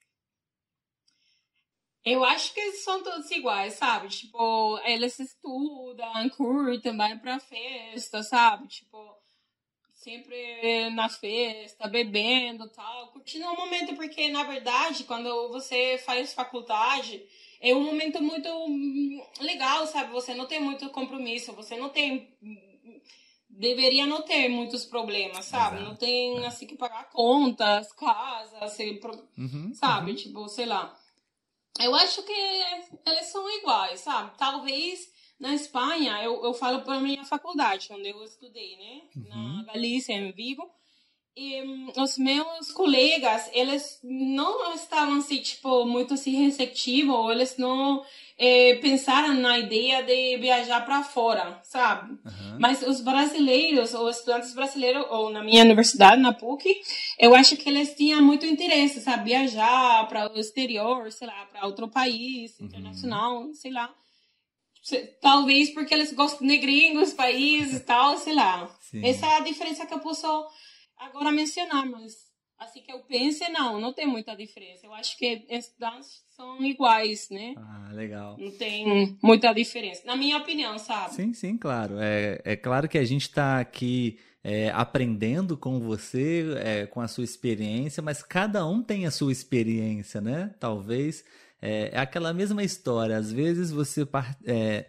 [2.05, 4.09] Eu acho que são todos iguais, sabe?
[4.09, 8.69] Tipo, eles estudam, curtem, vai pra festa, sabe?
[8.69, 8.99] Tipo,
[9.95, 17.27] sempre na festa, bebendo tal, curtindo o momento, porque na verdade, quando você faz faculdade,
[17.59, 18.51] é um momento muito
[19.41, 20.13] legal, sabe?
[20.13, 22.29] Você não tem muito compromisso, você não tem.
[23.57, 25.77] Deveria não ter muitos problemas, sabe?
[25.77, 25.89] Exato.
[25.89, 26.47] Não tem é.
[26.47, 29.01] assim que pagar contas, casa, assim,
[29.39, 30.11] uhum, sabe?
[30.11, 30.17] Uhum.
[30.17, 30.97] Tipo, sei lá.
[31.81, 34.33] Eu acho que eles são iguais, sabe?
[34.37, 39.03] Talvez na Espanha, eu, eu falo para minha faculdade, onde eu estudei, né?
[39.17, 39.57] Uhum.
[39.57, 40.71] Na Galícia, em Vigo.
[41.37, 48.05] E um, os meus colegas, eles não estavam assim, tipo, muito assim receptivos, eles não
[48.37, 52.13] eh, pensaram na ideia de viajar para fora, sabe?
[52.13, 52.59] Uhum.
[52.59, 56.69] Mas os brasileiros, ou estudantes brasileiros, ou na minha universidade, na PUC,
[57.19, 59.31] eu acho que eles tinham muito interesse, sabe?
[59.31, 62.67] Viajar para o exterior, sei lá, para outro país, uhum.
[62.67, 63.95] internacional, sei lá.
[65.23, 68.69] Talvez porque eles gostam de gringos, países e tal, sei lá.
[68.81, 69.07] Sim.
[69.07, 70.27] Essa é a diferença que eu posso
[70.99, 72.24] agora mencionar, mas
[72.59, 74.87] assim que eu pense, não, não tem muita diferença.
[74.87, 77.55] Eu acho que estudantes são iguais, né?
[77.57, 78.37] Ah, legal.
[78.39, 81.15] Não tem muita diferença, na minha opinião, sabe?
[81.15, 81.97] Sim, sim, claro.
[81.99, 87.09] É, é claro que a gente está aqui é, aprendendo com você, é, com a
[87.09, 90.55] sua experiência, mas cada um tem a sua experiência, né?
[90.61, 91.25] Talvez
[91.63, 93.17] é, é aquela mesma história.
[93.17, 94.07] Às vezes você.
[94.45, 94.87] É,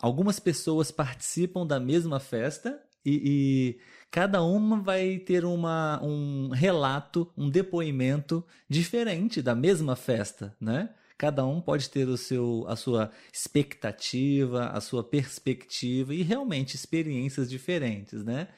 [0.00, 7.30] algumas pessoas participam da mesma festa e, e, cada uma vai ter uma, um relato,
[7.36, 10.90] um depoimento diferente da mesma festa, né?
[11.16, 17.48] Cada um pode ter o seu, a sua expectativa, a sua perspectiva e realmente experiências
[17.48, 18.48] diferentes, né?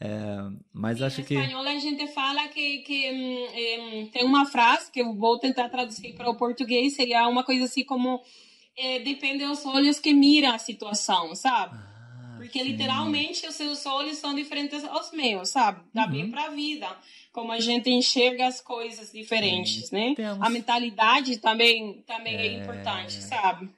[0.00, 0.08] É,
[0.72, 1.34] mas acho que.
[1.34, 5.68] Em espanhol a gente fala que, que um, tem uma frase que eu vou tentar
[5.68, 8.20] traduzir para o português, seria uma coisa assim como
[8.76, 11.78] é, depende dos olhos que mira a situação, sabe?
[12.38, 15.80] Porque literalmente os seus olhos são diferentes aos meus, sabe?
[15.92, 16.10] Dá uhum.
[16.10, 16.88] bem para a vida.
[17.32, 20.14] Como a gente enxerga as coisas diferentes, né?
[20.16, 20.40] Temos...
[20.40, 23.70] A mentalidade também, também é, é importante, sabe?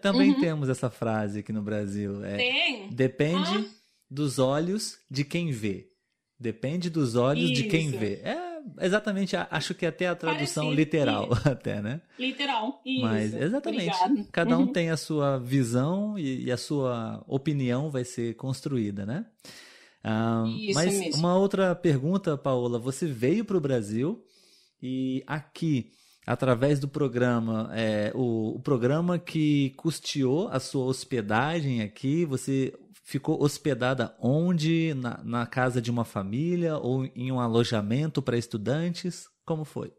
[0.00, 0.40] Também uhum.
[0.40, 2.24] temos essa frase aqui no Brasil.
[2.24, 2.88] É, tem.
[2.88, 3.68] Depende.
[3.76, 5.88] Ah dos olhos de quem vê.
[6.38, 7.62] Depende dos olhos Isso.
[7.62, 8.20] de quem vê.
[8.24, 8.49] É
[8.80, 12.00] exatamente, acho que até a tradução literal, até, né?
[12.18, 12.80] Literal.
[12.84, 13.02] Isso.
[13.02, 13.94] Mas exatamente.
[13.94, 14.28] Obrigada.
[14.32, 14.72] Cada um uhum.
[14.72, 19.26] tem a sua visão e, e, a sua opinião vai ser construída, né?
[20.02, 21.18] Ah, Isso mas mesmo.
[21.18, 22.78] uma outra pergunta, Paola.
[22.78, 24.24] Você veio para o Brasil
[24.82, 25.92] e aqui
[26.26, 32.72] através do programa, é, o, o, programa que custeou a sua hospedagem aqui, você
[33.10, 34.94] ficou hospedada onde?
[34.94, 39.28] Na, na casa de uma família ou em um alojamento para estudantes?
[39.44, 39.92] Como foi?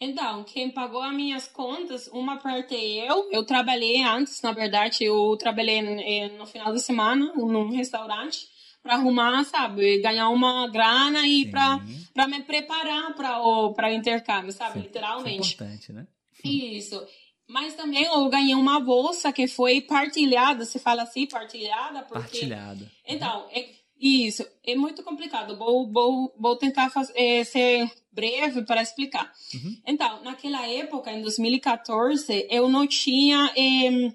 [0.00, 3.28] Então, quem pagou as minhas contas, uma parte é eu.
[3.32, 8.46] Eu trabalhei antes, na verdade, eu trabalhei eh, no final de semana num restaurante
[8.80, 14.74] para arrumar, sabe, ganhar uma grana e para me preparar para o para intercâmbio, sabe,
[14.74, 15.40] Sim, literalmente.
[15.40, 16.06] Isso é importante, né?
[16.44, 17.04] Isso.
[17.48, 22.20] Mas também eu ganhei uma bolsa que foi partilhada, se fala assim, partilhada, porque...
[22.20, 22.92] Partilhada.
[23.06, 25.56] Então, é, isso, é muito complicado.
[25.56, 29.32] Vou, vou, vou tentar fazer, é, ser breve para explicar.
[29.54, 29.80] Uhum.
[29.86, 34.12] Então, naquela época, em 2014, eu não tinha é,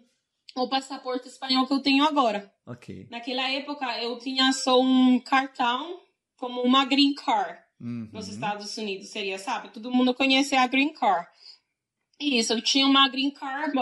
[0.55, 2.53] o passaporte espanhol que eu tenho agora.
[2.65, 3.07] Ok.
[3.09, 5.99] Naquela época, eu tinha só um cartão
[6.37, 8.09] como uma green card uhum.
[8.11, 9.69] nos Estados Unidos, seria, sabe?
[9.69, 11.27] Todo mundo conhece a green card.
[12.23, 13.73] Isso, eu tinha uma green card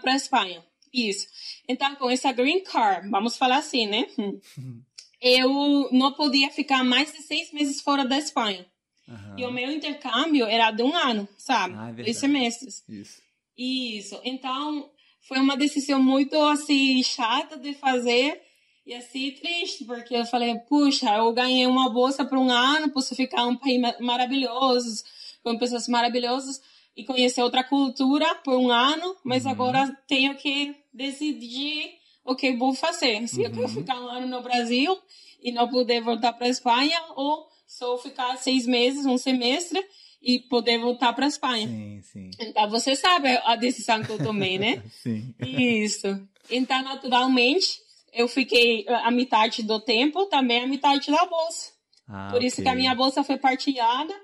[0.00, 0.64] para a Espanha.
[0.92, 1.26] Isso.
[1.68, 4.06] Então, com essa green card, vamos falar assim, né?
[5.20, 8.66] Eu não podia ficar mais de seis meses fora da Espanha.
[9.08, 9.38] Uhum.
[9.38, 11.74] E o meu intercâmbio era de um ano, sabe?
[11.78, 12.84] Ah, é Dois semestres.
[12.86, 13.22] Isso.
[13.56, 14.20] Isso.
[14.22, 14.90] Então,
[15.22, 18.42] foi uma decisão muito, assim, chata de fazer
[18.86, 23.14] e assim, triste, porque eu falei, puxa, eu ganhei uma bolsa por um ano, posso
[23.14, 25.02] ficar em um país maravilhoso,
[25.42, 26.60] com pessoas maravilhosas,
[26.96, 29.50] e conhecer outra cultura por um ano, mas uhum.
[29.50, 31.92] agora tenho que decidir
[32.24, 33.26] o que vou fazer.
[33.28, 33.46] Se uhum.
[33.46, 33.68] eu quero uhum.
[33.68, 34.96] ficar um ano no Brasil
[35.42, 39.84] e não poder voltar para a Espanha, ou só ficar seis meses, um semestre,
[40.22, 41.68] e poder voltar para a Espanha.
[41.68, 42.30] Sim, sim.
[42.40, 44.82] Então, você sabe a decisão que eu tomei, né?
[45.02, 45.34] sim.
[45.38, 46.18] Isso.
[46.50, 47.78] Então, naturalmente,
[48.10, 51.72] eu fiquei a metade do tempo, também a metade da bolsa.
[52.08, 52.64] Ah, Por isso okay.
[52.64, 54.14] que a minha bolsa foi partilhada.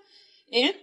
[0.50, 0.74] E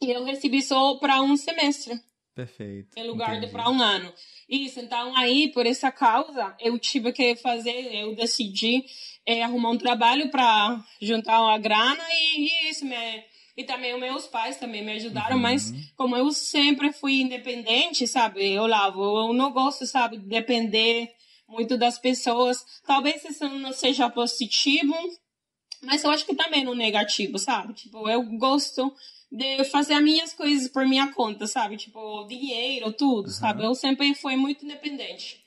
[0.00, 2.00] e eu recebi só para um semestre.
[2.34, 2.88] Perfeito.
[2.96, 3.46] Em lugar Entendi.
[3.46, 4.12] de para um ano.
[4.48, 8.84] Isso, então aí, por essa causa, eu tive que fazer, eu decidi
[9.26, 13.24] é, arrumar um trabalho para juntar uma grana e, e isso, me,
[13.56, 15.42] e também os meus pais também me ajudaram, uhum.
[15.42, 21.12] mas como eu sempre fui independente, sabe, Olavo, eu não gosto, sabe, de depender
[21.48, 22.64] muito das pessoas.
[22.86, 24.94] Talvez isso não seja positivo,
[25.82, 27.74] Mas eu acho que também no negativo, sabe?
[27.74, 28.94] Tipo, eu gosto
[29.30, 31.76] de fazer as minhas coisas por minha conta, sabe?
[31.76, 33.32] Tipo, dinheiro, tudo, uhum.
[33.32, 33.64] sabe?
[33.64, 35.44] Eu sempre fui muito independente.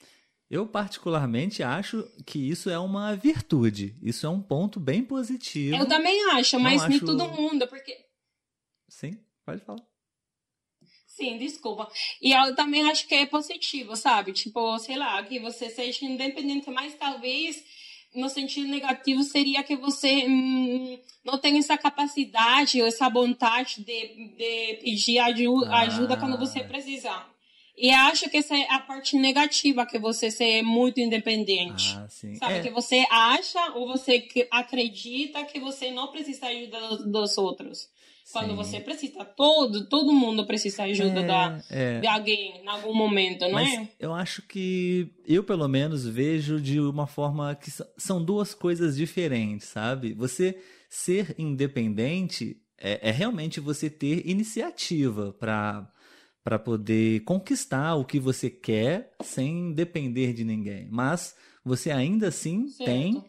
[0.49, 3.95] Eu particularmente acho que isso é uma virtude.
[4.01, 5.75] Isso é um ponto bem positivo.
[5.75, 6.89] Eu também acho, mas acho...
[6.89, 7.97] nem todo mundo, porque
[8.93, 9.81] Sim, pode falar.
[11.07, 11.91] Sim, desculpa.
[12.21, 14.33] E eu também acho que é positivo, sabe?
[14.33, 17.63] Tipo, sei lá, que você seja independente, mas talvez
[18.15, 24.29] no sentido negativo seria que você hum, não tem essa capacidade ou essa vontade de,
[24.37, 25.81] de pedir ajuda, ah.
[25.81, 27.31] ajuda quando você precisar.
[27.75, 31.95] E acho que essa é a parte negativa, que você ser muito independente.
[31.97, 32.61] Ah, Sabe, é.
[32.61, 37.89] que você acha ou você acredita que você não precisa da ajuda dos outros.
[38.31, 38.55] Quando Sim.
[38.55, 41.99] você precisa, todo, todo mundo precisa ajuda é, da, é.
[41.99, 43.89] de alguém em algum momento, não Mas é?
[43.99, 49.67] Eu acho que eu, pelo menos, vejo de uma forma que são duas coisas diferentes,
[49.67, 50.13] sabe?
[50.13, 50.57] Você
[50.89, 55.89] ser independente é, é realmente você ter iniciativa para
[56.43, 60.89] para poder conquistar o que você quer sem depender de ninguém.
[60.91, 61.33] Mas
[61.63, 62.89] você ainda assim certo.
[62.89, 63.23] tem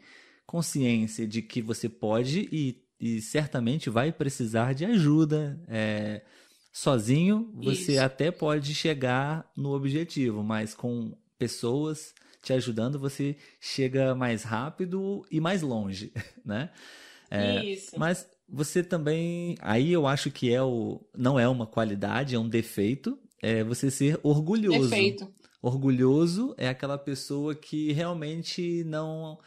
[0.45, 5.61] consciência de que você pode e e certamente vai precisar de ajuda.
[5.69, 6.23] É,
[6.73, 8.03] sozinho você Isso.
[8.03, 15.41] até pode chegar no objetivo, mas com pessoas te ajudando você chega mais rápido e
[15.41, 16.13] mais longe,
[16.45, 16.71] né?
[17.31, 17.99] É, Isso.
[17.99, 22.49] Mas você também, aí eu acho que é o, não é uma qualidade, é um
[22.49, 24.91] defeito, é você ser orgulhoso.
[24.91, 25.33] Defeito.
[25.63, 29.39] Orgulhoso é aquela pessoa que realmente não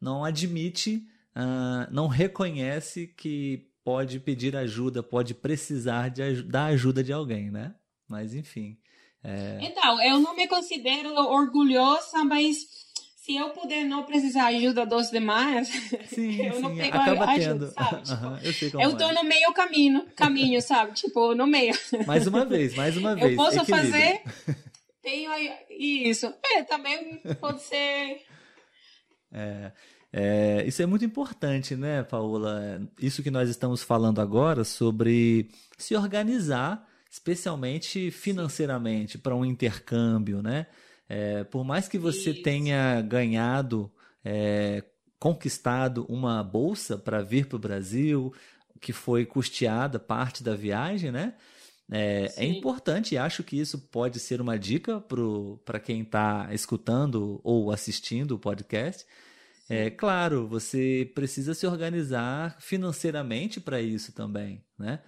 [0.00, 7.12] não admite uh, não reconhece que pode pedir ajuda, pode precisar de, da ajuda de
[7.12, 7.74] alguém, né?
[8.08, 8.78] Mas enfim.
[9.22, 9.58] É...
[9.60, 12.58] Então, eu não me considero orgulhosa, mas
[13.16, 15.68] se eu puder não precisar ajuda dos demais,
[16.06, 17.72] sim, eu sim, não pego acaba ajuda, tendo.
[17.72, 18.02] sabe?
[18.54, 19.12] Tipo, uhum, eu eu tô é.
[19.14, 20.92] no meio caminho, caminho, sabe?
[20.92, 21.74] Tipo, no meio.
[22.06, 23.32] Mais uma vez, mais uma vez.
[23.32, 23.92] Eu posso equilíbrio.
[23.92, 24.22] fazer,
[25.02, 25.30] tenho
[25.70, 26.32] isso.
[26.54, 28.22] É, também pode ser...
[29.32, 29.72] É,
[30.18, 32.80] é, isso é muito importante, né, Paola?
[32.98, 40.68] Isso que nós estamos falando agora sobre se organizar, especialmente financeiramente, para um intercâmbio, né?
[41.06, 42.42] É, por mais que você isso.
[42.42, 43.92] tenha ganhado,
[44.24, 44.82] é,
[45.18, 48.32] conquistado uma bolsa para vir para o Brasil,
[48.80, 51.34] que foi custeada parte da viagem, né?
[51.92, 54.98] É, é, importante e acho que isso pode ser uma dica
[55.62, 59.04] para quem está escutando ou assistindo o podcast
[59.68, 65.00] é claro, você precisa se organizar financeiramente para isso também, né?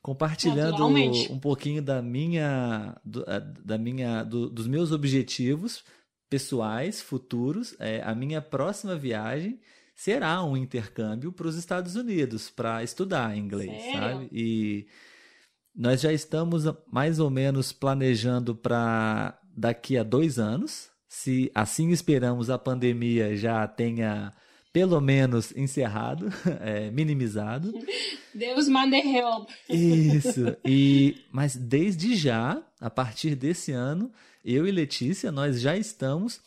[0.00, 3.24] Compartilhando um pouquinho da minha, do,
[3.64, 5.82] da minha, do, dos meus objetivos
[6.30, 9.60] pessoais futuros, é, a minha próxima viagem
[9.96, 14.00] será um intercâmbio para os Estados Unidos para estudar inglês, Sério?
[14.00, 14.28] sabe?
[14.30, 14.86] E
[15.74, 22.50] nós já estamos mais ou menos planejando para daqui a dois anos, se assim esperamos
[22.50, 24.34] a pandemia já tenha
[24.70, 26.28] pelo menos encerrado,
[26.60, 27.72] é, minimizado.
[28.34, 29.48] Deus manda help.
[29.66, 30.54] Isso.
[30.62, 34.12] E mas desde já, a partir desse ano,
[34.44, 36.38] eu e Letícia nós já estamos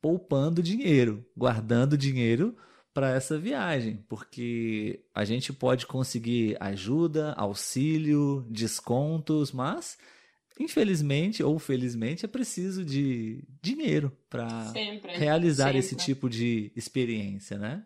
[0.00, 2.54] poupando dinheiro, guardando dinheiro
[2.92, 9.96] para essa viagem, porque a gente pode conseguir ajuda, auxílio, descontos, mas
[10.58, 14.72] infelizmente ou felizmente, é preciso de dinheiro para
[15.14, 15.78] realizar sempre.
[15.78, 17.84] esse tipo de experiência, né?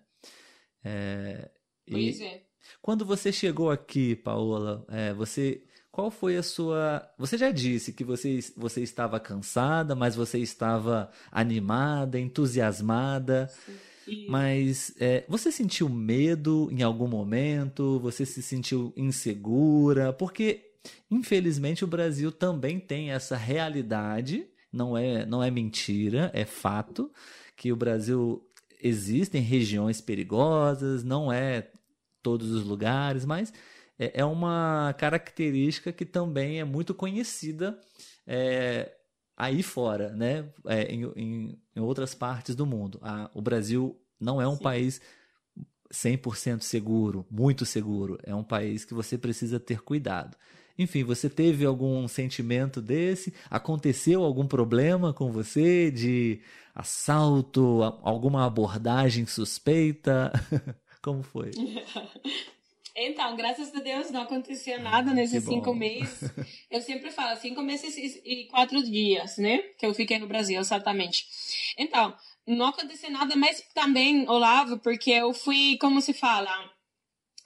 [0.85, 1.51] É,
[1.89, 2.43] pois é.
[2.81, 7.07] Quando você chegou aqui, Paola, é, você qual foi a sua.
[7.19, 13.51] Você já disse que você, você estava cansada, mas você estava animada, entusiasmada.
[14.07, 14.27] Sim.
[14.29, 18.01] Mas é, você sentiu medo em algum momento?
[18.01, 20.15] Você se sentiu insegura?
[20.15, 20.72] Porque
[21.11, 27.13] Infelizmente, o Brasil também tem essa realidade, não é, não é mentira, é fato,
[27.57, 28.43] que o Brasil
[28.81, 31.71] existem regiões perigosas, não é
[32.23, 33.53] todos os lugares, mas
[33.99, 37.79] é, é uma característica que também é muito conhecida
[38.27, 38.93] é,
[39.37, 40.49] aí fora, né?
[40.67, 42.99] É, em, em, em, outras partes do mundo.
[43.03, 44.63] A, o Brasil não é um Sim.
[44.63, 45.01] país
[45.93, 48.19] 100% seguro, muito seguro.
[48.23, 50.37] É um país que você precisa ter cuidado.
[50.79, 53.33] Enfim, você teve algum sentimento desse?
[53.51, 56.41] Aconteceu algum problema com você de
[56.75, 60.33] assalto, alguma abordagem suspeita?
[61.03, 61.51] Como foi?
[62.95, 66.31] Então, graças a Deus não aconteceu nada nesses cinco meses.
[66.71, 69.59] Eu sempre falo, cinco meses e quatro dias, né?
[69.79, 71.27] Que eu fiquei no Brasil, exatamente.
[71.79, 72.15] Então,
[72.47, 76.51] não aconteceu nada, mas também, Olavo, porque eu fui, como se fala,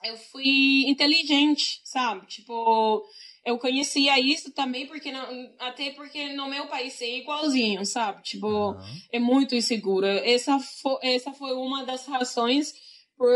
[0.04, 2.26] eu fui inteligente, sabe?
[2.26, 3.04] Tipo,
[3.44, 8.22] eu conhecia isso também porque não, até porque no meu país é igualzinho, sabe?
[8.22, 9.00] Tipo, uhum.
[9.12, 10.06] é muito inseguro.
[10.06, 12.74] Essa foi, essa foi uma das razões
[13.16, 13.30] por,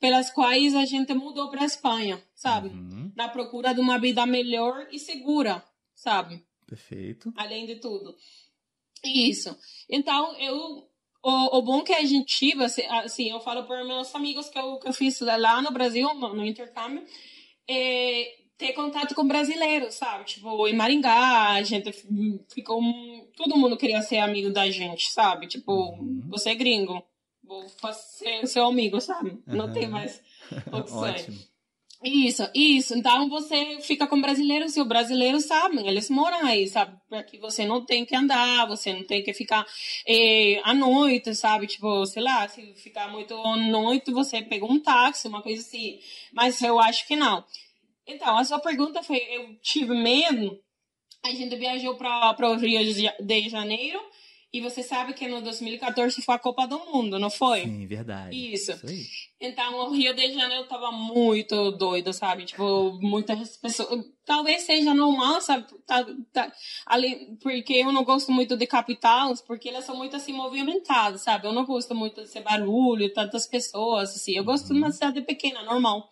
[0.00, 2.68] pelas quais a gente mudou para a Espanha, sabe?
[2.68, 3.12] Uhum.
[3.14, 5.62] Na procura de uma vida melhor e segura,
[5.94, 6.44] sabe?
[6.66, 7.32] Perfeito.
[7.36, 8.16] Além de tudo.
[9.04, 9.56] Isso.
[9.88, 10.89] Então, eu
[11.22, 14.78] o, o bom que a gente tive, assim, eu falo para meus amigos que eu,
[14.78, 17.04] que eu fiz lá no Brasil, no, intercâmbio,
[17.68, 20.24] é ter contato com brasileiros, sabe?
[20.24, 21.92] Tipo, em Maringá, a gente
[22.52, 22.82] ficou.
[23.36, 25.46] Todo mundo queria ser amigo da gente, sabe?
[25.46, 26.22] Tipo, uhum.
[26.28, 27.02] você é gringo,
[27.42, 29.30] vou ser seu amigo, sabe?
[29.30, 29.56] Uhum.
[29.56, 30.22] Não tem mais
[30.72, 31.49] opções.
[32.02, 32.96] Isso, isso.
[32.96, 36.96] Então você fica com brasileiros e os brasileiros sabem, eles moram aí, sabe?
[37.28, 39.66] Que você não tem que andar, você não tem que ficar
[40.06, 41.66] eh, à noite, sabe?
[41.66, 45.98] Tipo, sei lá, se ficar muito à noite, você pega um táxi, uma coisa assim.
[46.32, 47.44] Mas eu acho que não.
[48.06, 50.58] Então, a sua pergunta foi: eu tive medo.
[51.22, 52.82] A gente viajou para o Rio
[53.20, 54.00] de Janeiro
[54.52, 57.62] e você sabe que no 2014 foi a Copa do Mundo, não foi?
[57.62, 58.36] Sim, verdade.
[58.36, 58.72] Isso.
[58.72, 62.44] Isso então, o Rio de Janeiro tava muito doido, sabe?
[62.44, 64.04] Tipo, muitas pessoas.
[64.26, 65.66] Talvez seja normal, sabe?
[65.86, 66.52] Tá, tá,
[66.84, 71.46] ali, porque eu não gosto muito de capitais, porque elas são muito assim movimentadas, sabe?
[71.46, 74.36] Eu não gosto muito de ser barulho, tantas pessoas, assim.
[74.36, 74.92] Eu gosto de uma uhum.
[74.92, 76.10] cidade pequena, normal.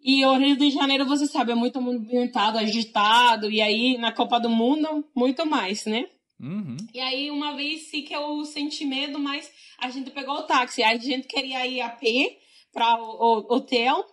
[0.00, 4.38] E o Rio de Janeiro, você sabe, é muito movimentado, agitado, e aí na Copa
[4.38, 6.06] do Mundo, muito mais, né?
[6.40, 6.76] Uhum.
[6.94, 10.82] E aí, uma vez sim que eu senti medo, mas a gente pegou o táxi.
[10.82, 12.38] A gente queria ir a pé
[12.72, 14.04] para o, o hotel.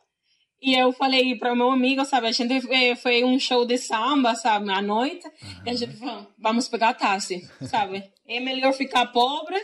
[0.61, 3.77] E eu falei para o meu amigo, sabe, a gente eh, foi um show de
[3.77, 5.25] samba, sabe, à noite.
[5.27, 5.63] Uhum.
[5.67, 8.03] E a gente falou, vamos pegar táxi, sabe?
[8.27, 9.55] É melhor ficar pobre,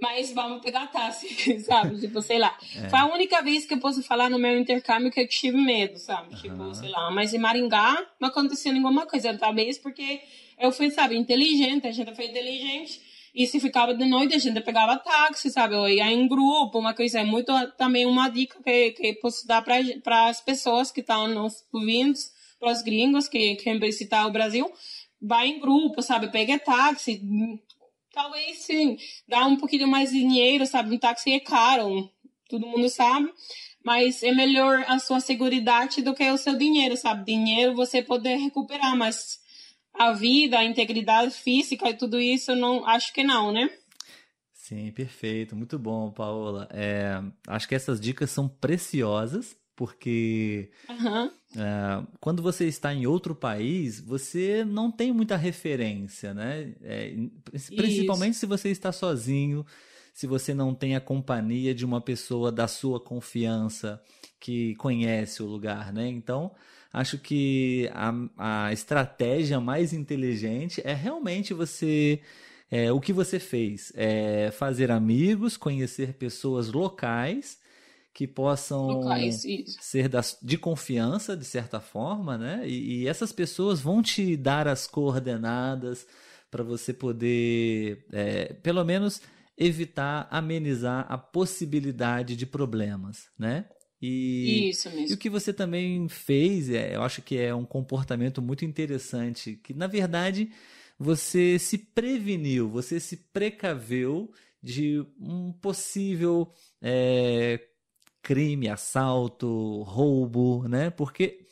[0.00, 1.98] mas vamos pegar táxi, sabe?
[1.98, 2.56] Tipo, sei lá.
[2.76, 2.88] É.
[2.88, 5.98] Foi a única vez que eu posso falar no meu intercâmbio que eu tive medo,
[5.98, 6.34] sabe?
[6.34, 6.40] Uhum.
[6.40, 7.10] Tipo, sei lá.
[7.10, 9.36] Mas em Maringá não aconteceu nenhuma coisa.
[9.38, 10.20] Talvez porque
[10.58, 13.00] eu fui, sabe, inteligente, a gente foi inteligente.
[13.34, 15.74] E se ficava de noite, a gente pegava táxi, sabe?
[15.74, 17.20] Ou ia em grupo, uma coisa.
[17.20, 21.64] É muito também uma dica que, que posso dar para as pessoas que estão nos
[21.72, 22.18] ouvindo,
[22.58, 24.70] para os gringos que querem visitar o Brasil.
[25.20, 26.28] Vai em grupo, sabe?
[26.28, 27.20] Pega táxi.
[28.16, 28.96] Talvez, sim,
[29.28, 30.94] dá um pouquinho mais de dinheiro, sabe?
[30.94, 32.10] Um táxi é caro,
[32.48, 33.30] todo mundo sabe
[33.84, 37.24] mas é melhor a sua segurança do que o seu dinheiro, sabe?
[37.24, 39.38] Dinheiro você poder recuperar, mas
[39.94, 43.70] a vida, a integridade física e tudo isso, não acho que não, né?
[44.52, 45.54] Sim, perfeito.
[45.54, 46.68] Muito bom, Paola.
[46.72, 51.30] É, acho que essas dicas são preciosas, porque uhum.
[51.54, 56.74] é, quando você está em outro país, você não tem muita referência, né?
[56.82, 57.14] É,
[57.76, 58.40] principalmente Isso.
[58.40, 59.64] se você está sozinho,
[60.14, 64.02] se você não tem a companhia de uma pessoa da sua confiança
[64.40, 66.08] que conhece o lugar, né?
[66.08, 66.52] Então,
[66.90, 72.20] acho que a, a estratégia mais inteligente é realmente você.
[72.68, 77.64] É, o que você fez é fazer amigos, conhecer pessoas locais
[78.16, 79.02] que possam
[79.78, 82.66] ser das, de confiança, de certa forma, né?
[82.66, 86.06] E, e essas pessoas vão te dar as coordenadas
[86.50, 89.20] para você poder, é, pelo menos,
[89.54, 93.66] evitar, amenizar a possibilidade de problemas, né?
[94.00, 95.10] E, Isso mesmo.
[95.10, 99.56] E o que você também fez, é, eu acho que é um comportamento muito interessante,
[99.62, 100.50] que na verdade
[100.98, 106.50] você se preveniu, você se precaveu de um possível
[106.80, 107.60] é,
[108.26, 110.90] crime, assalto, roubo, né?
[110.90, 111.46] Porque,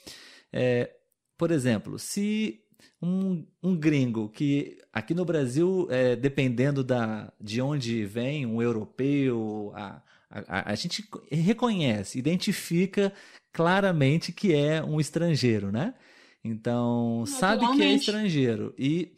[0.52, 0.90] é,
[1.38, 2.64] por exemplo, se
[3.00, 9.70] um, um gringo que aqui no Brasil, é, dependendo da, de onde vem, um europeu,
[9.72, 13.12] a, a, a, gente reconhece, identifica
[13.52, 15.94] claramente que é um estrangeiro, né?
[16.42, 18.74] Então, sabe que é estrangeiro.
[18.76, 19.16] E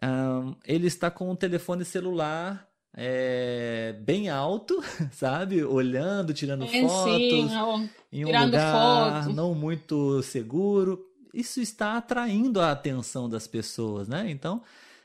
[0.00, 2.67] um, ele está com o telefone celular
[3.00, 4.82] é, bem alto,
[5.12, 5.62] sabe?
[5.62, 9.32] Olhando, tirando é, fotos sim, em um lugar foto.
[9.32, 11.06] não muito seguro.
[11.32, 14.28] Isso está atraindo a atenção das pessoas, né?
[14.28, 14.60] Então,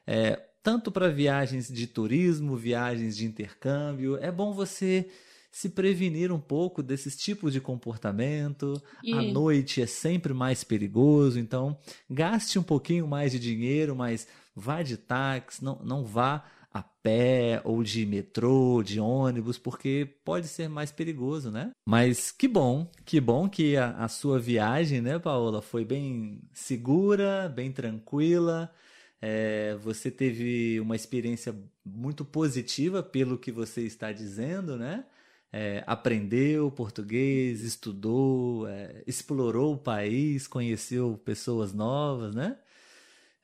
[0.08, 4.18] é, tanto para viagens de turismo, viagens de intercâmbio.
[4.18, 5.08] É bom você
[5.52, 8.82] se prevenir um pouco desses tipos de comportamento.
[9.04, 9.14] E...
[9.14, 11.78] A noite é sempre mais perigoso, então
[12.10, 16.44] gaste um pouquinho mais de dinheiro, mas vá de táxi, não, não vá
[16.74, 21.72] a pé ou de metrô, de ônibus, porque pode ser mais perigoso, né?
[21.86, 27.48] Mas que bom, que bom que a, a sua viagem, né, Paola, foi bem segura,
[27.50, 28.74] bem tranquila.
[29.22, 31.56] É, você teve uma experiência
[31.86, 35.06] muito positiva pelo que você está dizendo, né?
[35.54, 42.58] é, aprendeu português, estudou, é, explorou o país, conheceu pessoas novas, né?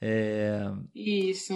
[0.02, 0.62] É,
[0.96, 1.54] Isso.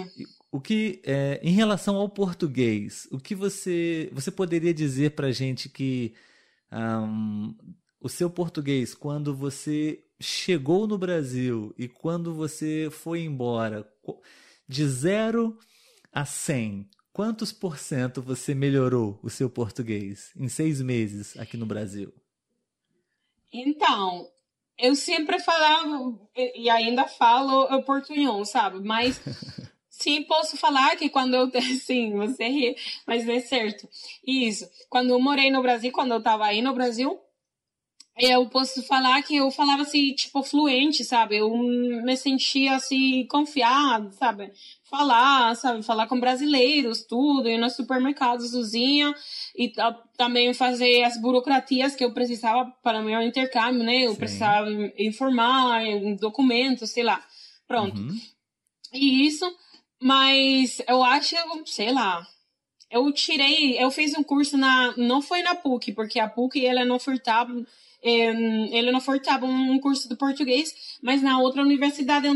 [0.54, 5.68] O que, é, em relação ao português, o que você você poderia dizer para gente
[5.68, 6.14] que
[6.70, 7.52] um,
[8.00, 13.84] o seu português, quando você chegou no Brasil e quando você foi embora,
[14.68, 15.58] de zero
[16.12, 21.66] a 100, quantos por cento você melhorou o seu português em seis meses aqui no
[21.66, 22.14] Brasil?
[23.52, 24.28] Então,
[24.78, 28.78] eu sempre falava, e ainda falo o portunhol, sabe?
[28.78, 29.20] Mas
[29.98, 31.50] sim, posso falar que quando eu.
[31.80, 32.76] Sim, você ri,
[33.06, 33.88] mas é certo.
[34.26, 34.68] Isso.
[34.88, 37.20] Quando eu morei no Brasil, quando eu estava aí no Brasil,
[38.16, 41.36] eu posso falar que eu falava assim, tipo, fluente, sabe?
[41.36, 44.52] Eu me sentia assim, confiado, sabe?
[44.84, 45.82] Falar, sabe?
[45.82, 49.12] Falar com brasileiros, tudo, ir nos supermercados, usinha,
[49.56, 49.72] e
[50.16, 54.06] também fazer as burocratias que eu precisava para meu intercâmbio, né?
[54.06, 54.18] Eu Sim.
[54.18, 55.82] precisava informar,
[56.20, 57.20] documentos, sei lá.
[57.66, 58.00] Pronto.
[58.00, 58.20] Uhum.
[58.92, 59.44] E isso,
[60.04, 61.34] mas eu acho,
[61.64, 62.26] sei lá,
[62.90, 66.84] eu tirei, eu fiz um curso na, não foi na PUC, porque a PUC ela
[66.84, 67.50] não furtava
[68.04, 72.28] ele não ofertava um curso de português, mas na outra universidade,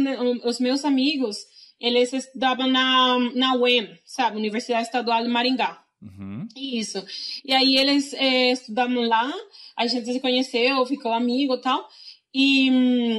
[0.42, 1.36] os meus amigos,
[1.78, 4.38] eles estudavam na, na UEM, sabe?
[4.38, 5.78] Universidade Estadual de Maringá.
[6.00, 6.48] Uhum.
[6.56, 7.04] Isso.
[7.44, 9.30] E aí eles é, estudavam lá,
[9.76, 11.86] a gente se conheceu, ficou amigo e tal.
[12.34, 12.70] E,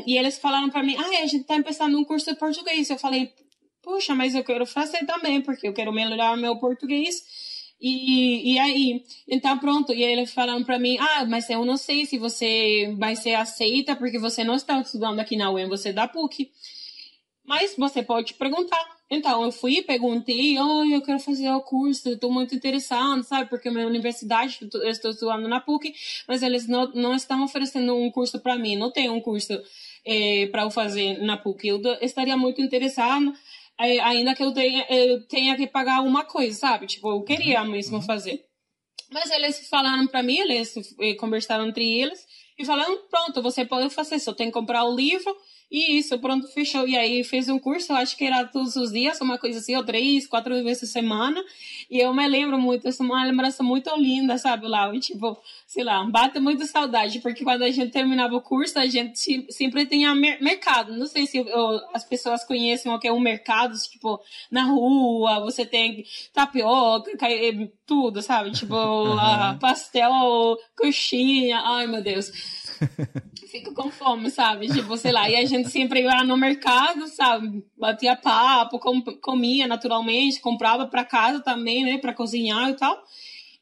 [0.08, 2.90] e eles falaram para mim, ah, a gente tá começando um curso de português.
[2.90, 3.32] Eu falei,
[3.90, 7.24] puxa, mas eu quero fazer também, porque eu quero melhorar meu português.
[7.82, 12.06] E, e aí, então pronto, e eles falaram para mim, ah, mas eu não sei
[12.06, 15.94] se você vai ser aceita porque você não está estudando aqui na UEM, você é
[15.94, 16.52] da PUC.
[17.44, 19.00] Mas você pode perguntar.
[19.10, 23.50] Então, eu fui, perguntei, oh, eu quero fazer o curso, estou muito interessado, sabe?
[23.50, 25.92] Porque minha universidade, eu estou estudando na PUC,
[26.28, 29.60] mas eles não, não estão oferecendo um curso para mim, não tem um curso
[30.06, 31.68] eh, para eu fazer na PUC.
[31.70, 33.34] Eu estaria muito interessado
[33.80, 36.86] ainda que eu tenha, eu tenha que pagar uma coisa, sabe?
[36.86, 37.72] Tipo, eu queria uhum.
[37.72, 38.02] mesmo uhum.
[38.02, 38.44] fazer.
[39.12, 42.26] Mas eles falaram para mim, eles eh, conversaram entre eles
[42.58, 45.36] e falaram: pronto, você pode fazer, só tem que comprar o livro
[45.72, 46.88] e isso, pronto, fechou.
[46.88, 49.76] E aí fez um curso, eu acho que era todos os dias, uma coisa assim,
[49.76, 51.44] ou três, quatro vezes por semana.
[51.90, 54.92] E eu me lembro muito, é uma lembrança muito linda, sabe, lá.
[55.00, 59.46] Tipo, sei lá, bate muito saudade, porque quando a gente terminava o curso, a gente
[59.52, 60.98] sempre tinha mercado.
[60.98, 61.46] Não sei se
[61.94, 66.04] as pessoas conhecem o que é um mercado, tipo, na rua, você tem
[66.34, 67.12] tapioca,
[67.86, 68.52] tudo, sabe?
[68.52, 69.60] Tipo, uhum.
[69.60, 72.32] pastel, coxinha, ai meu Deus.
[73.50, 74.68] Fico com fome, sabe?
[74.68, 77.66] Tipo, sei lá, e a gente sempre ia no mercado, sabe?
[77.78, 81.98] Batia papo, com, comia naturalmente, comprava para casa também, né?
[81.98, 83.04] Para cozinhar e tal.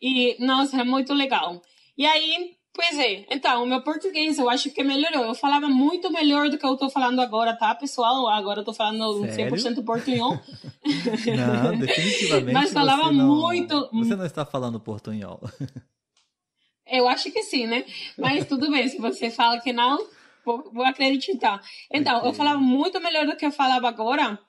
[0.02, 1.62] E, nossa, é muito legal.
[1.98, 5.24] E aí, pois é, então, o meu português eu acho que melhorou.
[5.24, 8.28] Eu falava muito melhor do que eu tô falando agora, tá, pessoal?
[8.28, 9.56] Agora eu tô falando Sério?
[9.56, 10.38] 100% portunhol.
[10.84, 12.52] Não, definitivamente.
[12.54, 13.90] Mas falava não, muito.
[13.94, 15.40] Você não está falando portunhol.
[16.90, 17.86] Eu acho que sim, né?
[18.18, 19.98] Mas tudo bem, se você fala que não,
[20.46, 21.62] vou, vou acreditar.
[21.92, 24.40] Então, eu falava muito melhor do que eu falava agora.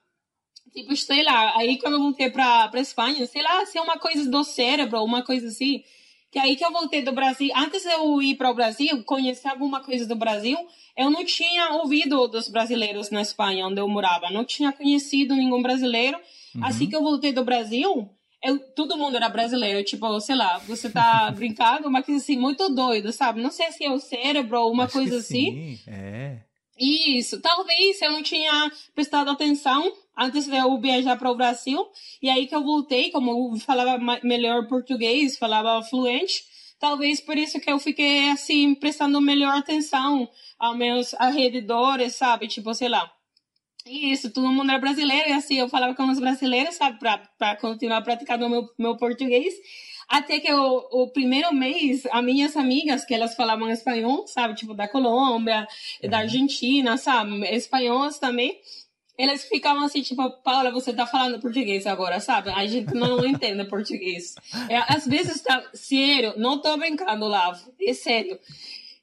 [0.72, 3.98] Tipo, sei lá, aí quando eu voltei pra, pra Espanha, sei lá, se é uma
[3.98, 5.82] coisa do cérebro, uma coisa assim.
[6.30, 9.48] Que aí que eu voltei do Brasil, antes de eu ir para o Brasil, conhecer
[9.48, 10.58] alguma coisa do Brasil,
[10.94, 14.30] eu não tinha ouvido dos brasileiros na Espanha, onde eu morava.
[14.30, 16.18] Não tinha conhecido nenhum brasileiro.
[16.54, 16.64] Uhum.
[16.64, 18.10] Assim que eu voltei do Brasil,
[18.42, 22.68] eu, todo mundo era brasileiro, tipo, sei lá, você tá brincando, uma coisa assim, muito
[22.68, 23.42] doido, sabe?
[23.42, 25.76] Não sei se é o cérebro ou uma Acho coisa assim.
[25.76, 26.38] Sim, é.
[26.78, 31.84] Isso, talvez eu não tinha prestado atenção antes de eu viajar para o Brasil,
[32.22, 36.44] e aí que eu voltei, como eu falava melhor português, falava fluente,
[36.78, 42.46] talvez por isso que eu fiquei assim, prestando melhor atenção aos meus arredores, sabe?
[42.46, 43.10] Tipo, sei lá,
[43.88, 48.02] isso, todo mundo era brasileiro, e assim, eu falava com os brasileiros, sabe, para continuar
[48.02, 49.54] praticando o meu, meu português.
[50.08, 54.72] Até que o, o primeiro mês, as minhas amigas, que elas falavam espanhol, sabe, tipo,
[54.72, 55.68] da Colômbia,
[56.02, 56.08] uhum.
[56.08, 58.58] da Argentina, sabe, espanhóis também,
[59.18, 62.50] eles ficavam assim, tipo, Paula, você tá falando português agora, sabe?
[62.50, 64.36] A gente não entende português.
[64.68, 68.38] É, às vezes, tá, sério, não tô brincando, Lavo, é sério.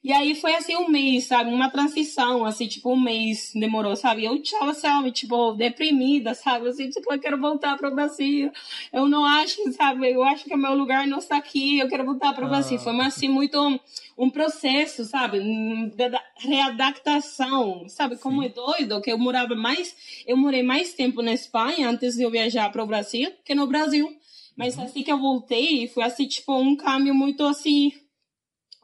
[0.06, 1.50] E aí foi assim um mês, sabe?
[1.50, 4.24] Uma transição, assim, tipo, um mês demorou, sabe?
[4.24, 6.70] Eu tava, sabe, tipo, deprimida, sabe?
[6.70, 8.52] Assim, tipo, eu quero voltar pro Brasil.
[8.94, 10.12] Eu não acho, sabe?
[10.12, 12.50] Eu acho que o meu lugar não está aqui, eu quero voltar pro ah.
[12.50, 12.78] Brasil.
[12.78, 13.80] Foi, assim, muito um,
[14.16, 15.40] um processo, sabe?
[15.40, 18.16] De readaptação, sabe?
[18.18, 18.48] Como Sim.
[18.48, 22.30] é doido, que eu morava mais, eu morei mais tempo na Espanha antes de eu
[22.30, 24.16] viajar pro Brasil que no Brasil.
[24.56, 24.84] Mas uhum.
[24.84, 27.92] assim que eu voltei, foi assim, tipo, um câmbio muito assim,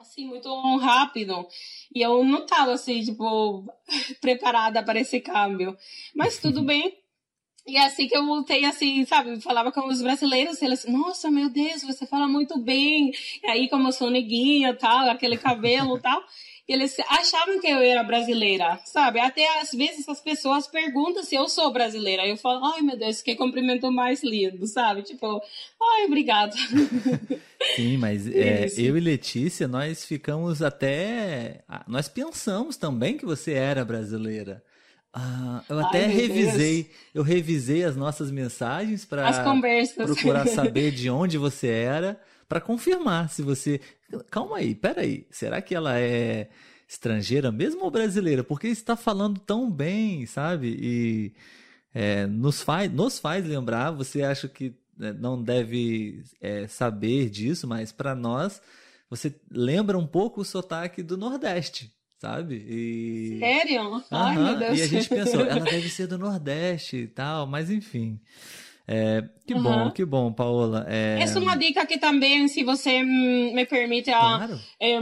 [0.02, 1.48] assim, muito rápido.
[1.94, 3.66] E eu não tava assim, tipo,
[4.20, 5.76] preparada para esse câmbio.
[6.16, 6.98] Mas tudo bem.
[7.68, 11.48] E é assim que eu voltei, assim, sabe, falava com os brasileiros, eles, nossa, meu
[11.48, 13.12] Deus, você fala muito bem.
[13.44, 16.24] E aí, como eu sou neguinha, tal, aquele cabelo tal,
[16.68, 19.20] eles achavam que eu era brasileira, sabe?
[19.20, 22.26] Até às vezes as pessoas perguntam se eu sou brasileira.
[22.26, 25.04] Eu falo, ai meu Deus, que cumprimento mais lindo, sabe?
[25.04, 25.42] Tipo,
[25.82, 26.56] ai, obrigada.
[27.76, 31.64] Sim, mas é, eu e Letícia, nós ficamos até.
[31.88, 34.64] Nós pensamos também que você era brasileira.
[35.14, 36.96] Ah, eu até Ai, revisei, Deus.
[37.14, 39.30] eu revisei as nossas mensagens para
[39.94, 42.18] procurar saber de onde você era,
[42.52, 43.80] para confirmar se você.
[44.30, 46.50] Calma aí, peraí, será que ela é
[46.86, 48.44] estrangeira mesmo ou brasileira?
[48.44, 50.78] Porque está falando tão bem, sabe?
[50.78, 51.34] E
[51.94, 53.92] é, nos, faz, nos faz lembrar.
[53.92, 58.62] Você acha que né, não deve é, saber disso, mas para nós
[59.10, 61.90] você lembra um pouco o sotaque do Nordeste
[62.20, 62.64] sabe?
[62.70, 63.40] E...
[63.40, 64.04] Sério?
[64.12, 64.78] Ai, meu Deus.
[64.78, 68.20] E a gente pensou, ela deve ser do Nordeste e tal, mas enfim.
[68.88, 69.64] É, que uhum.
[69.64, 70.86] bom, que bom, Paola.
[70.90, 71.20] É...
[71.22, 74.60] Essa é uma dica que também, se você me permite, claro.
[74.80, 75.00] é,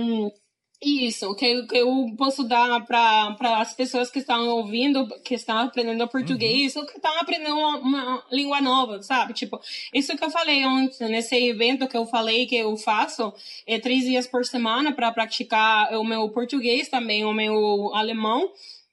[0.82, 6.08] isso, que, que eu posso dar para as pessoas que estão ouvindo, que estão aprendendo
[6.08, 6.82] português, uhum.
[6.82, 9.34] ou que estão aprendendo uma, uma, língua nova, sabe?
[9.34, 9.60] Tipo,
[9.94, 13.34] isso que eu falei ontem, nesse evento que eu falei que eu faço,
[13.68, 18.50] é três dias por semana para praticar o meu português também, o meu alemão.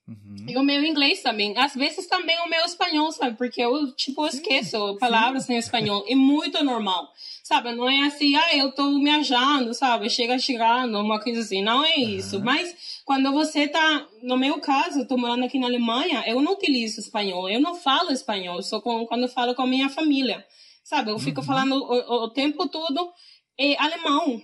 [0.09, 0.47] Uhum.
[0.49, 1.57] E o meu inglês também.
[1.59, 3.37] Às vezes também o meu espanhol, sabe?
[3.37, 5.55] Porque eu, tipo, esqueço sim, palavras sim.
[5.55, 6.05] em espanhol.
[6.09, 7.13] É muito normal.
[7.43, 7.73] Sabe?
[7.73, 10.09] Não é assim, ah, eu tô me achando, sabe?
[10.09, 11.63] Chega chegando, uma coisa assim.
[11.63, 12.37] Não é isso.
[12.37, 12.45] Uhum.
[12.45, 16.53] Mas quando você tá, no meu caso, eu tô morando aqui na Alemanha, eu não
[16.53, 17.49] utilizo espanhol.
[17.49, 18.63] Eu não falo espanhol.
[18.63, 20.45] Só com, quando falo com a minha família.
[20.85, 21.11] Sabe?
[21.11, 21.47] Eu fico uhum.
[21.47, 23.13] falando o, o, tempo todo
[23.59, 24.41] é alemão.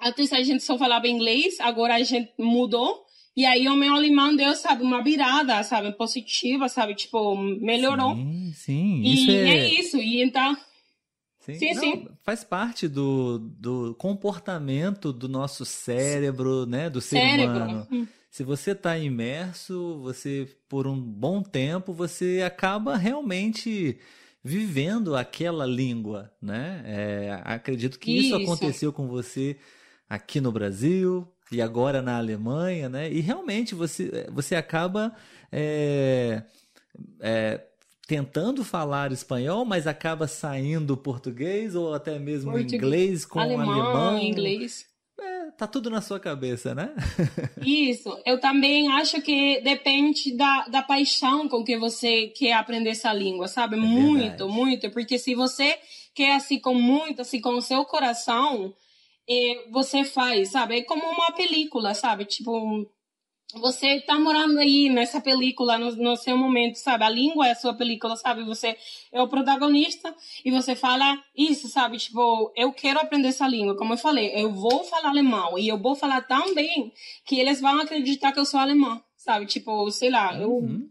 [0.00, 3.04] Antes a gente só falava inglês, agora a gente mudou
[3.38, 8.16] e aí o meu alemão deu, sabe, uma virada, sabe, positiva, sabe, tipo, melhorou.
[8.16, 9.00] Sim, sim.
[9.00, 9.34] E isso é...
[9.34, 9.80] é...
[9.80, 10.56] isso, e então...
[11.38, 17.20] Sim, sim, Não, sim, Faz parte do, do comportamento do nosso cérebro, né, do ser
[17.20, 17.56] cérebro.
[17.56, 17.86] humano.
[17.92, 18.06] Hum.
[18.28, 24.00] Se você está imerso, você, por um bom tempo, você acaba realmente
[24.42, 26.82] vivendo aquela língua, né?
[26.84, 28.26] É, acredito que isso.
[28.26, 29.56] isso aconteceu com você
[30.08, 33.10] aqui no Brasil, e agora na Alemanha, né?
[33.10, 35.14] E realmente você, você acaba
[35.50, 36.42] é,
[37.20, 37.60] é,
[38.06, 44.18] tentando falar espanhol, mas acaba saindo português ou até mesmo português, inglês com alemão, alemão.
[44.18, 44.86] inglês.
[45.20, 46.94] É, tá tudo na sua cabeça, né?
[47.64, 48.16] Isso.
[48.24, 53.48] Eu também acho que depende da, da paixão com que você quer aprender essa língua,
[53.48, 53.76] sabe?
[53.76, 54.52] É muito, verdade.
[54.52, 54.90] muito.
[54.90, 55.76] Porque se você
[56.14, 58.74] quer assim com muito, assim com o seu coração,
[59.28, 60.78] e você faz, sabe?
[60.78, 62.24] É como uma película, sabe?
[62.24, 62.88] Tipo,
[63.54, 67.04] você tá morando aí nessa película no, no, seu momento, sabe?
[67.04, 68.44] A língua é a sua película, sabe?
[68.44, 68.76] Você
[69.10, 70.14] é o protagonista
[70.44, 71.98] e você fala isso, sabe?
[71.98, 73.76] Tipo, eu quero aprender essa língua.
[73.76, 76.92] Como eu falei, eu vou falar alemão e eu vou falar tão bem
[77.24, 79.46] que eles vão acreditar que eu sou alemã, sabe?
[79.46, 80.40] Tipo, sei lá, uhum.
[80.40, 80.90] eu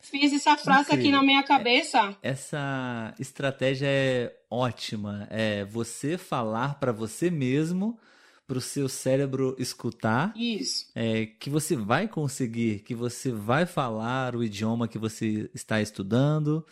[0.00, 1.00] fiz essa frase Incrível.
[1.00, 2.16] aqui na minha cabeça.
[2.22, 5.26] Essa estratégia é ótima.
[5.30, 7.98] É você falar para você mesmo,
[8.46, 10.32] para o seu cérebro escutar.
[10.36, 10.86] Isso.
[10.94, 16.64] É, que você vai conseguir, que você vai falar o idioma que você está estudando.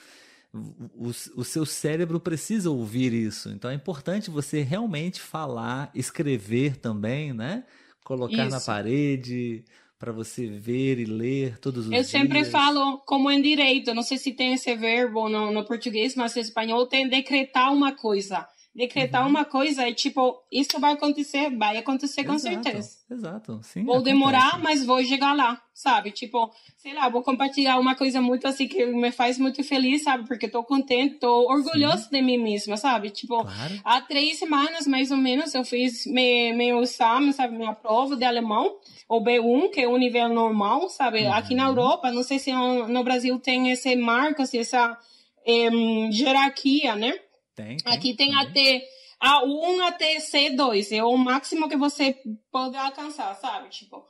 [0.52, 3.50] O, o seu cérebro precisa ouvir isso.
[3.50, 7.64] Então é importante você realmente falar, escrever também, né?
[8.04, 8.50] Colocar isso.
[8.50, 9.64] na parede,
[10.04, 12.12] para você ver e ler todos os Eu dias?
[12.12, 16.14] Eu sempre falo como em direito, não sei se tem esse verbo no, no português,
[16.14, 18.46] mas em espanhol tem decretar uma coisa.
[18.74, 19.30] Decretar uhum.
[19.30, 22.96] uma coisa é tipo, isso vai acontecer, vai acontecer exato, com certeza.
[23.08, 23.84] Exato, sim.
[23.84, 24.12] Vou acontece.
[24.12, 26.10] demorar, mas vou chegar lá, sabe?
[26.10, 30.26] Tipo, sei lá, vou compartilhar uma coisa muito assim que me faz muito feliz, sabe?
[30.26, 33.10] Porque tô contente, tô orgulhoso de mim mesma, sabe?
[33.10, 33.80] Tipo, claro.
[33.84, 37.56] há três semanas mais ou menos eu fiz meu, meu exame, sabe?
[37.56, 38.74] Minha prova de alemão,
[39.08, 41.22] o B1, que é o nível normal, sabe?
[41.22, 41.32] Uhum.
[41.32, 44.98] Aqui na Europa, não sei se no, Brasil tem esse marco, assim, essa
[45.46, 47.14] hierarquia, né?
[47.54, 48.82] Tem, tem Aqui tem até
[49.22, 50.92] A1 até C2.
[50.92, 52.16] É o máximo que você
[52.50, 53.68] pode alcançar, sabe?
[53.68, 54.04] Tipo.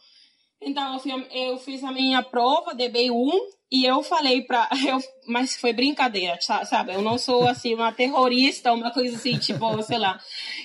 [0.60, 3.30] Então, eu, fui, eu fiz a minha prova de B1
[3.70, 4.68] e eu falei pra.
[4.86, 6.94] Eu, mas foi brincadeira, sabe?
[6.94, 10.18] Eu não sou assim, uma terrorista, uma coisa assim, tipo, sei lá.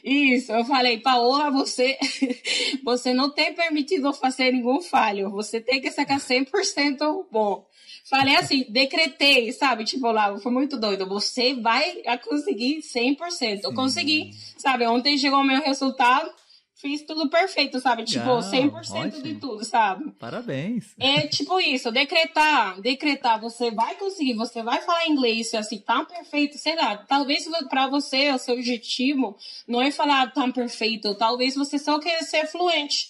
[0.04, 1.98] Isso, eu falei, Paola, você,
[2.84, 5.32] você não tem permitido fazer nenhum falho.
[5.32, 7.66] Você tem que sacar 100% bom.
[8.10, 9.84] Falei assim, decretei, sabe?
[9.84, 11.08] Tipo, lá, foi muito doido.
[11.08, 13.62] Você vai conseguir 100%.
[13.64, 14.88] Eu consegui, sabe?
[14.88, 16.32] Ontem chegou o meu resultado
[16.80, 18.04] fiz tudo perfeito, sabe?
[18.04, 19.22] Tipo, ah, 100% ótimo.
[19.22, 20.12] de tudo, sabe?
[20.12, 20.96] Parabéns.
[20.98, 26.58] É tipo isso, decretar, decretar, você vai conseguir, você vai falar inglês assim, tão perfeito,
[26.58, 29.38] sei lá, talvez para você, o seu objetivo
[29.68, 33.10] não é falar tão perfeito, talvez você só quer ser fluente.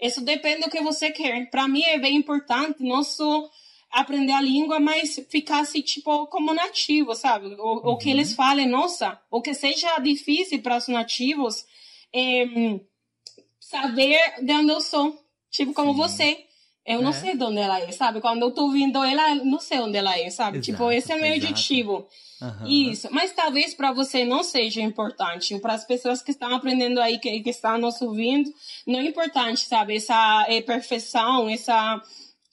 [0.00, 1.50] Isso depende do que você quer.
[1.50, 3.46] Para mim é bem importante, não só
[3.90, 7.46] aprender a língua, mas ficar assim, tipo, como nativo, sabe?
[7.46, 7.92] O, uhum.
[7.92, 8.14] o que uhum.
[8.14, 11.64] eles falem, nossa, o que seja difícil para os nativos,
[12.14, 12.46] é,
[13.58, 15.18] saber de onde eu sou.
[15.50, 15.98] Tipo, como Sim.
[15.98, 16.44] você.
[16.86, 17.02] Eu é.
[17.02, 18.20] não sei de onde ela é, sabe?
[18.20, 20.58] Quando eu tô ouvindo ela, não sei onde ela é, sabe?
[20.58, 21.52] Exato, tipo, esse é meu exato.
[21.52, 22.08] objetivo.
[22.40, 22.66] Uhum.
[22.66, 23.08] Isso.
[23.10, 25.58] Mas talvez para você não seja importante.
[25.58, 28.50] Para as pessoas que estão aprendendo aí, que, que estão nos ouvindo,
[28.86, 29.96] não é importante, sabe?
[29.96, 32.02] Essa é, perfeição, essa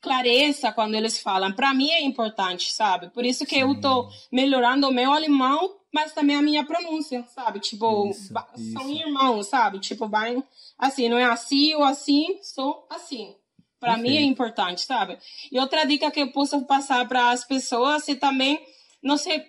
[0.08, 1.52] clareza quando eles falam.
[1.52, 3.10] Para mim é importante, sabe?
[3.10, 3.62] Por isso que Sim.
[3.62, 7.60] eu tô melhorando o meu alemão, mas também a minha pronúncia, sabe?
[7.60, 8.34] Tipo, isso,
[8.74, 9.02] são isso.
[9.02, 9.80] irmãos, sabe?
[9.80, 10.42] Tipo, vai
[10.78, 13.36] assim, não é assim ou assim, sou assim.
[13.80, 15.18] Para mim é importante, sabe?
[15.52, 18.60] E outra dica que eu posso passar para as pessoas é também,
[19.04, 19.46] não sei,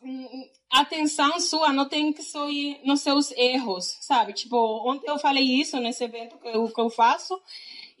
[0.00, 4.32] hum, atenção sua não tem que só ir nos seus erros, sabe?
[4.32, 4.56] Tipo,
[4.88, 7.40] ontem eu falei isso nesse evento que eu, que eu faço,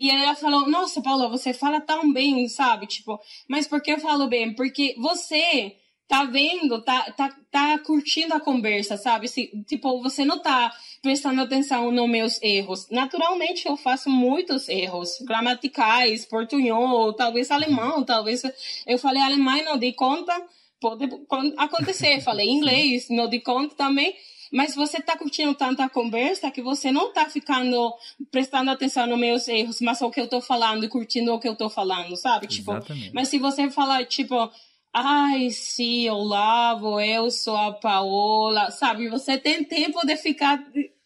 [0.02, 2.88] e ela falou, nossa, Paula, você fala tão bem, sabe?
[2.88, 4.52] Tipo, mas por que eu falo bem?
[4.52, 5.76] Porque você
[6.08, 9.28] tá vendo, tá, tá, tá curtindo a conversa, sabe?
[9.28, 12.88] Se, tipo, você não tá prestando atenção nos meus erros.
[12.90, 18.42] Naturalmente, eu faço muitos erros gramaticais, portunhol, talvez alemão, talvez
[18.84, 20.34] eu falei alemão e não dei conta,
[20.80, 21.08] pode
[21.56, 22.20] acontecer.
[22.20, 24.14] Falei inglês, não dei conta também.
[24.52, 27.92] Mas você tá curtindo tanto a conversa que você não tá ficando
[28.30, 31.48] prestando atenção nos meus erros, mas o que eu tô falando e curtindo o que
[31.48, 32.46] eu tô falando, sabe?
[32.46, 32.72] Tipo,
[33.14, 34.50] mas se você falar, tipo,
[34.94, 39.08] Ai, sim, Olavo, eu sou a Paola, sabe?
[39.08, 40.62] Você tem tempo de ficar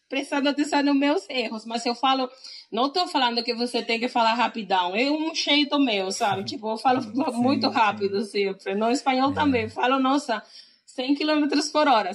[0.09, 2.29] prestando atenção nos meus erros, mas eu falo,
[2.69, 6.43] não tô falando que você tem que falar rapidão, é um jeito meu, sabe?
[6.43, 8.75] Tipo, eu falo sim, muito rápido sempre.
[8.75, 9.33] No espanhol é.
[9.33, 10.43] também, falo, nossa,
[10.97, 12.11] 100 km por hora.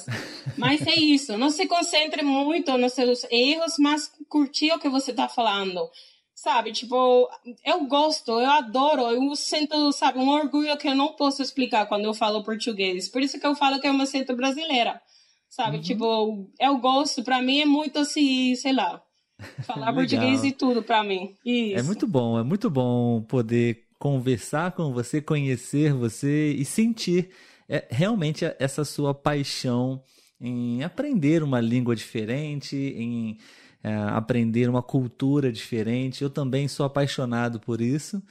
[0.58, 5.12] Mas é isso, não se concentre muito nos seus erros, mas curtir o que você
[5.12, 5.88] tá falando.
[6.34, 7.28] Sabe, tipo,
[7.64, 12.06] eu gosto, eu adoro, eu sinto, sabe, um orgulho que eu não posso explicar quando
[12.06, 13.08] eu falo português.
[13.08, 15.00] Por isso que eu falo que eu me sinto brasileira.
[15.48, 15.82] Sabe, uhum.
[15.82, 19.00] tipo, eu gosto, pra mim é muito assim, sei lá,
[19.64, 21.36] falar português e tudo pra mim.
[21.46, 21.78] É isso.
[21.78, 27.30] É muito bom, é muito bom poder conversar com você, conhecer você e sentir
[27.72, 30.02] é, realmente essa sua paixão
[30.38, 33.38] em aprender uma língua diferente, em
[33.82, 36.22] é, aprender uma cultura diferente.
[36.22, 38.22] Eu também sou apaixonado por isso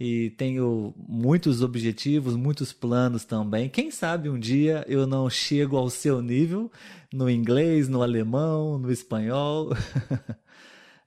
[0.00, 3.68] e tenho muitos objetivos, muitos planos também.
[3.68, 6.68] Quem sabe um dia eu não chego ao seu nível
[7.12, 9.70] no inglês, no alemão, no espanhol.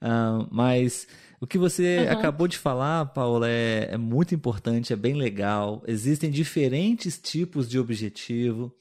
[0.02, 1.10] uh, mas
[1.42, 2.12] o que você uhum.
[2.12, 5.84] acabou de falar, Paula, é, é muito importante, é bem legal.
[5.88, 8.72] Existem diferentes tipos de objetivo.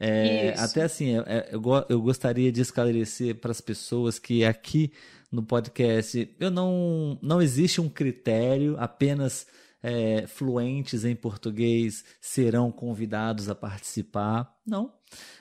[0.00, 4.92] É, até assim, é, é, eu, eu gostaria de esclarecer para as pessoas que aqui
[5.30, 9.46] no podcast eu não, não existe um critério, apenas
[9.80, 14.52] é, fluentes em português serão convidados a participar.
[14.66, 14.92] Não.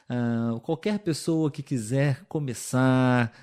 [0.08, 3.34] Uh, qualquer pessoa que quiser começar,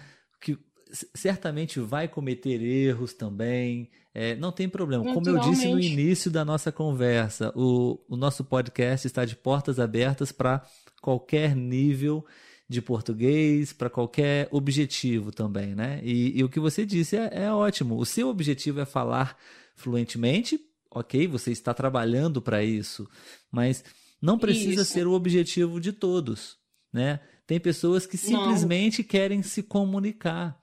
[1.14, 3.90] certamente vai cometer erros também.
[4.12, 5.04] É, não tem problema.
[5.12, 9.78] Como eu disse no início da nossa conversa, o, o nosso podcast está de portas
[9.78, 10.62] abertas para
[11.00, 12.24] qualquer nível
[12.68, 16.00] de português, para qualquer objetivo também, né?
[16.04, 17.98] E, e o que você disse é, é, ótimo.
[17.98, 19.36] O seu objetivo é falar
[19.74, 21.26] fluentemente, ok?
[21.26, 23.08] Você está trabalhando para isso,
[23.50, 23.82] mas
[24.22, 24.92] não precisa isso.
[24.92, 26.58] ser o objetivo de todos,
[26.92, 27.18] né?
[27.44, 29.08] Tem pessoas que simplesmente não.
[29.08, 30.59] querem se comunicar.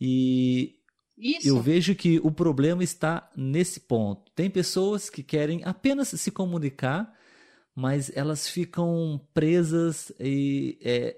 [0.00, 0.76] E
[1.18, 1.48] isso.
[1.48, 4.30] eu vejo que o problema está nesse ponto.
[4.32, 7.14] Tem pessoas que querem apenas se comunicar
[7.74, 11.16] mas elas ficam presas e é,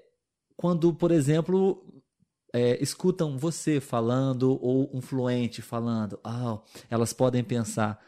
[0.55, 1.85] quando, por exemplo,
[2.53, 6.59] é, escutam você falando ou um fluente falando, ah,
[6.89, 7.99] elas podem pensar,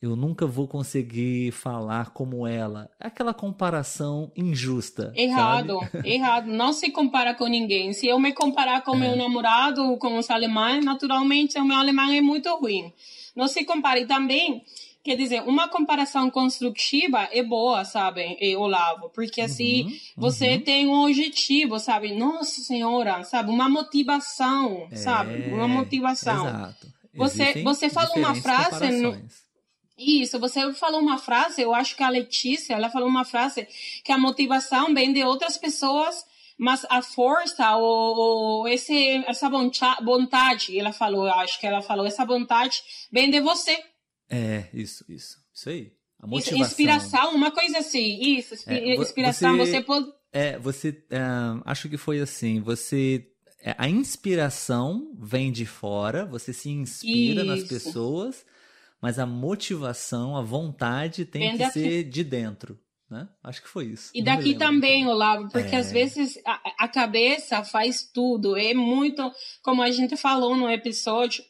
[0.00, 2.90] eu nunca vou conseguir falar como ela.
[2.98, 5.12] É aquela comparação injusta.
[5.14, 6.08] Errado, sabe?
[6.08, 6.46] errado.
[6.46, 7.92] Não se compara com ninguém.
[7.92, 8.98] Se eu me comparar com é.
[8.98, 12.92] meu namorado, com os alemães, naturalmente o meu alemão é muito ruim.
[13.36, 14.02] Não se compare.
[14.02, 14.62] E também,
[15.02, 19.08] Quer dizer, uma comparação construtiva é boa, sabe, Olavo?
[19.14, 20.60] Porque assim, uhum, você uhum.
[20.60, 22.14] tem um objetivo, sabe?
[22.14, 23.50] Nossa Senhora, sabe?
[23.50, 25.50] Uma motivação, é, sabe?
[25.50, 26.46] Uma motivação.
[26.46, 26.86] Exato.
[27.14, 28.90] Você, você fala uma frase.
[28.90, 29.18] No...
[30.00, 33.68] Isso, você falou uma frase, eu acho que a Letícia, ela falou uma frase
[34.02, 36.24] que a motivação vem de outras pessoas,
[36.58, 42.06] mas a força ou, ou esse, essa vontade, ela falou, eu acho que ela falou,
[42.06, 42.82] essa vontade
[43.12, 43.78] vem de você.
[44.30, 45.92] É, isso, isso, isso aí.
[46.18, 46.66] A motivação.
[46.66, 50.12] Inspiração, uma coisa assim, isso, é, inspiração, você, você pode...
[50.32, 51.20] É, você, é,
[51.66, 53.26] acho que foi assim, você
[53.62, 57.50] é, a inspiração vem de fora, você se inspira Isso.
[57.50, 58.46] nas pessoas,
[59.00, 61.72] mas a motivação, a vontade tem vem que daqui.
[61.72, 62.78] ser de dentro.
[63.10, 63.28] Né?
[63.42, 64.12] Acho que foi isso.
[64.14, 65.78] E daqui também, Olavo, porque é...
[65.78, 68.56] às vezes a, a, cabeça faz tudo.
[68.56, 69.28] É muito,
[69.62, 71.42] como a gente falou no episódio,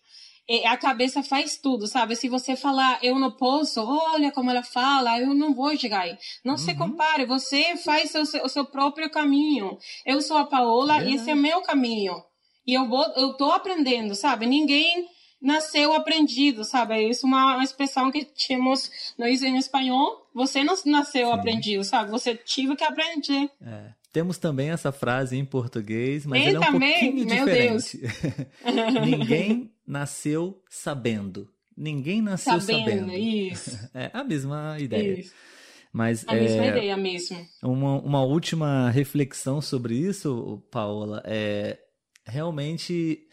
[0.48, 2.16] é, a cabeça faz tudo, sabe?
[2.16, 6.16] Se você falar, eu não posso, olha como ela fala, eu não vou chegar aí.
[6.42, 6.58] Não uhum.
[6.58, 9.76] se compare, você faz o seu, o seu próprio caminho.
[10.06, 12.14] Eu sou a Paola e esse é meu caminho.
[12.66, 14.46] E eu vou, eu tô aprendendo, sabe?
[14.46, 15.06] Ninguém
[15.40, 16.94] nasceu aprendido, sabe?
[16.94, 20.28] É isso é uma, expressão que temos nós em espanhol.
[20.34, 21.32] Você não nasceu Sim.
[21.32, 22.10] aprendido, sabe?
[22.10, 23.50] Você tive que aprender.
[23.62, 23.92] É.
[24.12, 26.92] Temos também essa frase em português, mas ela é um também?
[26.92, 28.00] pouquinho Meu diferente.
[29.06, 31.48] Ninguém nasceu sabendo.
[31.76, 32.90] Ninguém nasceu sabendo.
[32.90, 33.12] sabendo.
[33.12, 33.78] Isso.
[33.94, 35.20] É a mesma ideia.
[35.20, 35.32] Isso.
[35.92, 37.36] Mas, a é, mesma ideia mesmo.
[37.62, 41.78] Uma, uma última reflexão sobre isso, Paola, é
[42.24, 43.26] realmente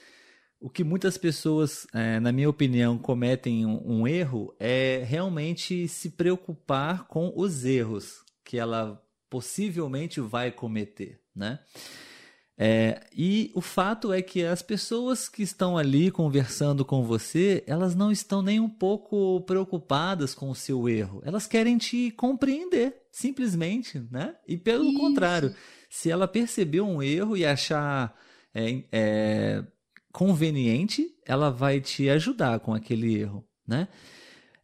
[0.60, 6.12] o que muitas pessoas, é, na minha opinião, cometem um, um erro é realmente se
[6.12, 11.60] preocupar com os erros que ela possivelmente vai cometer, né?
[12.60, 17.94] É, e o fato é que as pessoas que estão ali conversando com você, elas
[17.94, 21.22] não estão nem um pouco preocupadas com o seu erro.
[21.24, 24.36] Elas querem te compreender, simplesmente, né?
[24.48, 25.00] E pelo Isso.
[25.00, 25.56] contrário,
[25.88, 28.18] se ela perceber um erro e achar
[28.56, 29.64] é, é,
[30.18, 33.88] conveniente, ela vai te ajudar com aquele erro, né?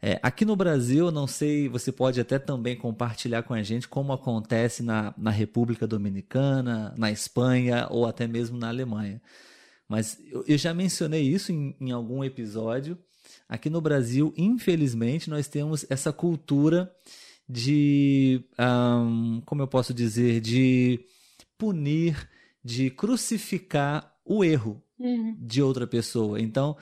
[0.01, 4.11] É, aqui no Brasil, não sei, você pode até também compartilhar com a gente como
[4.11, 9.21] acontece na, na República Dominicana, na Espanha ou até mesmo na Alemanha.
[9.87, 12.97] Mas eu, eu já mencionei isso em, em algum episódio.
[13.47, 16.91] Aqui no Brasil, infelizmente, nós temos essa cultura
[17.47, 20.99] de, um, como eu posso dizer, de
[21.59, 22.27] punir,
[22.65, 25.35] de crucificar o erro uhum.
[25.39, 26.39] de outra pessoa.
[26.39, 26.77] Então,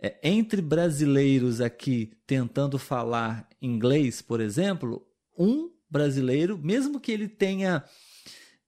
[0.00, 5.06] é, entre brasileiros aqui tentando falar inglês, por exemplo,
[5.38, 7.84] um brasileiro, mesmo que ele tenha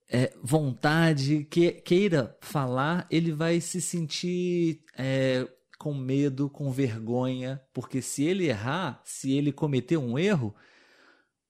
[0.08, 5.46] é, vontade, que, queira falar, ele vai se sentir é,
[5.78, 10.54] com medo, com vergonha, porque se ele errar, se ele cometer um erro,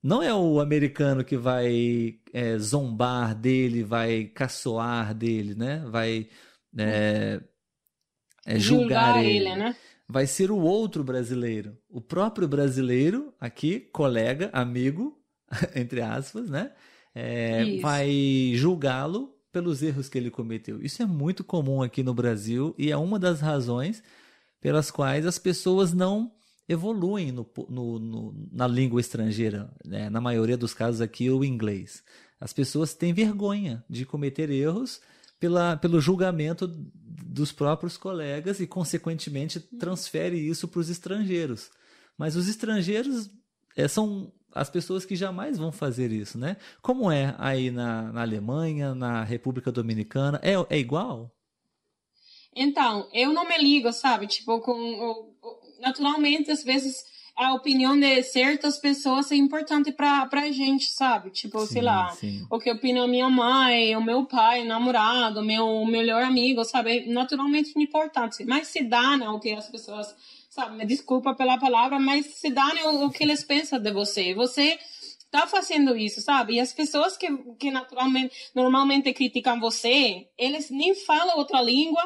[0.02, 5.84] não é o americano que vai é, zombar dele, vai caçoar dele, né?
[5.90, 6.28] Vai
[6.76, 7.40] é,
[8.46, 9.48] é, julgar, julgar ele.
[9.48, 9.76] ele né?
[10.08, 11.76] Vai ser o outro brasileiro.
[11.88, 15.18] O próprio brasileiro, aqui, colega, amigo,
[15.76, 16.72] entre aspas, né?
[17.14, 20.80] É, vai julgá-lo pelos erros que ele cometeu.
[20.82, 24.02] Isso é muito comum aqui no Brasil e é uma das razões
[24.60, 26.32] pelas quais as pessoas não
[26.68, 29.70] evoluem no, no, no, na língua estrangeira.
[29.84, 30.10] Né?
[30.10, 32.04] Na maioria dos casos aqui, o inglês.
[32.40, 35.00] As pessoas têm vergonha de cometer erros
[35.38, 41.70] pela, pelo julgamento dos próprios colegas e, consequentemente, transfere isso para os estrangeiros.
[42.16, 43.30] Mas os estrangeiros
[43.76, 46.56] é, são as pessoas que jamais vão fazer isso, né?
[46.82, 50.40] Como é aí na, na Alemanha, na República Dominicana?
[50.42, 51.30] É, é igual?
[52.54, 54.26] Então, eu não me ligo, sabe?
[54.26, 55.32] Tipo, com,
[55.80, 56.96] naturalmente, às vezes
[57.38, 61.30] a opinião de certas pessoas é importante pra, pra gente, sabe?
[61.30, 62.44] Tipo, sim, sei lá, sim.
[62.50, 66.98] o que opina minha mãe, o meu pai, o namorado, meu melhor amigo, sabe?
[66.98, 68.44] É naturalmente importante.
[68.44, 70.12] Mas se dá, né, o que as pessoas,
[70.50, 70.78] sabe?
[70.78, 74.34] Me desculpa pela palavra, mas se dá né, o, o que eles pensam de você.
[74.34, 74.76] Você
[75.30, 76.54] tá fazendo isso, sabe?
[76.54, 82.02] E as pessoas que, que naturalmente, normalmente criticam você, eles nem falam outra língua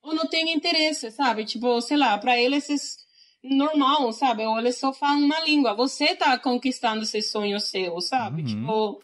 [0.00, 1.44] ou não têm interesse, sabe?
[1.44, 2.68] Tipo, sei lá, para eles
[3.42, 4.44] normal, sabe?
[4.44, 5.74] Ou eles só falam uma língua.
[5.74, 8.42] Você tá conquistando esse sonho seu, sabe?
[8.42, 8.48] Uhum.
[8.48, 9.02] Tipo,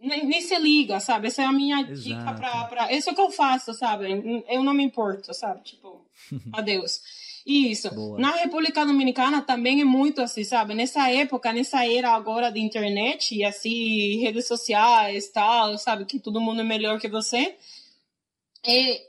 [0.00, 1.28] nem, nem, se liga, sabe?
[1.28, 2.00] Essa é a minha Exato.
[2.00, 2.92] dica pra, pra.
[2.92, 4.44] Isso é o que eu faço, sabe?
[4.48, 5.62] Eu não me importo, sabe?
[5.62, 6.04] Tipo,
[6.52, 7.00] adeus.
[7.46, 7.92] Isso.
[7.92, 8.18] Boa.
[8.18, 10.74] Na República Dominicana também é muito assim, sabe?
[10.74, 16.04] Nessa época, nessa era agora de internet e assim, redes sociais tal, sabe?
[16.04, 17.56] Que todo mundo é melhor que você.
[18.64, 19.02] É,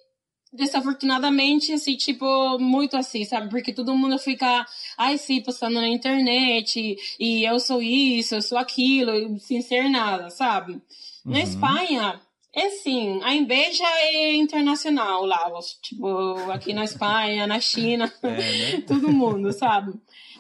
[0.54, 3.50] desafortunadamente, assim, tipo, muito assim, sabe?
[3.50, 4.66] Porque todo mundo fica,
[4.98, 10.30] ai, sim, postando na internet, e eu sou isso, eu sou aquilo, sem ser nada,
[10.30, 10.74] sabe?
[10.74, 11.32] Uhum.
[11.32, 12.22] Na Espanha,
[12.54, 15.52] é sim, a inveja é internacional lá,
[15.82, 18.82] tipo, aqui na Espanha, na China, é, né?
[18.88, 19.94] todo mundo, sabe?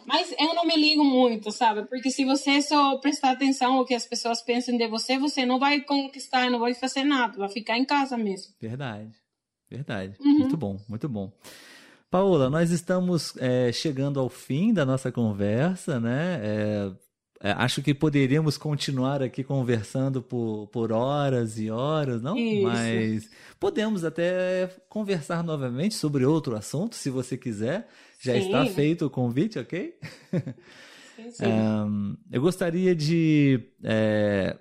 [0.05, 1.86] Mas eu não me ligo muito, sabe?
[1.86, 5.57] Porque se você só prestar atenção ao que as pessoas pensam de você, você não
[5.57, 8.53] vai conquistar, não vai fazer nada, vai ficar em casa mesmo.
[8.59, 9.09] Verdade,
[9.78, 10.15] verdade.
[10.19, 10.39] Uhum.
[10.39, 11.32] Muito bom, muito bom.
[12.09, 16.39] Paola, nós estamos é, chegando ao fim da nossa conversa, né?
[16.43, 16.91] É,
[17.41, 22.38] é, acho que poderíamos continuar aqui conversando por, por horas e horas, não?
[22.38, 22.63] Isso.
[22.63, 27.89] Mas podemos até conversar novamente sobre outro assunto, se você quiser.
[28.19, 28.45] Já sim.
[28.45, 29.95] está feito o convite, ok?
[31.15, 31.45] Sim, sim.
[31.45, 34.55] Um, eu gostaria de é,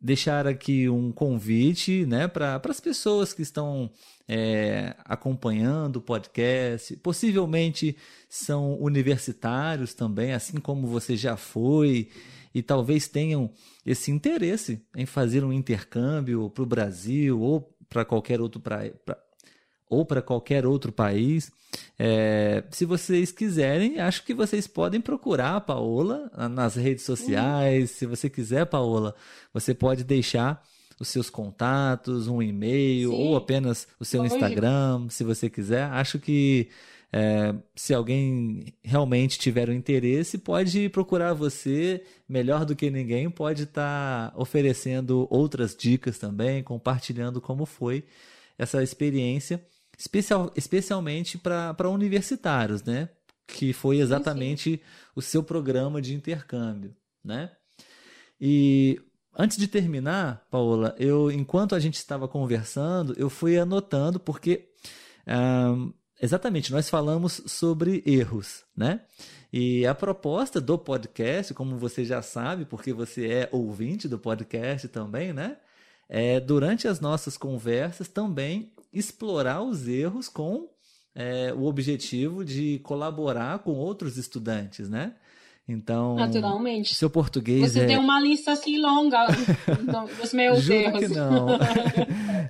[0.00, 3.90] deixar aqui um convite né, para as pessoas que estão
[4.28, 7.96] é, acompanhando o podcast, possivelmente
[8.28, 12.08] são universitários também, assim como você já foi,
[12.54, 13.50] e talvez tenham
[13.84, 19.18] esse interesse em fazer um intercâmbio para o Brasil ou para qualquer outro pra, pra,
[19.88, 21.50] ou para qualquer outro país.
[21.98, 27.90] É, se vocês quiserem, acho que vocês podem procurar a Paola nas redes sociais.
[27.90, 27.96] Uhum.
[27.96, 29.14] Se você quiser, Paola,
[29.52, 30.62] você pode deixar
[30.98, 35.84] os seus contatos, um e-mail ou apenas o seu Instagram, se você quiser.
[35.84, 36.68] Acho que
[37.16, 43.30] é, se alguém realmente tiver o um interesse, pode procurar você melhor do que ninguém,
[43.30, 48.04] pode estar tá oferecendo outras dicas também, compartilhando como foi
[48.58, 49.64] essa experiência,
[49.96, 53.08] especial, especialmente para universitários, né?
[53.46, 54.82] Que foi exatamente sim, sim.
[55.14, 57.52] o seu programa de intercâmbio, né?
[58.40, 59.00] E
[59.36, 64.68] Antes de terminar, Paola, eu enquanto a gente estava conversando, eu fui anotando porque
[65.26, 69.00] um, exatamente nós falamos sobre erros, né?
[69.52, 74.86] E a proposta do podcast, como você já sabe, porque você é ouvinte do podcast
[74.88, 75.56] também, né?
[76.08, 80.70] É durante as nossas conversas também explorar os erros com
[81.12, 85.14] é, o objetivo de colaborar com outros estudantes, né?
[85.66, 86.94] Então, naturalmente.
[86.94, 87.86] Seu português Você é...
[87.86, 89.26] tem uma lista assim longa
[90.20, 91.00] dos meus Juro erros.
[91.00, 91.48] que não.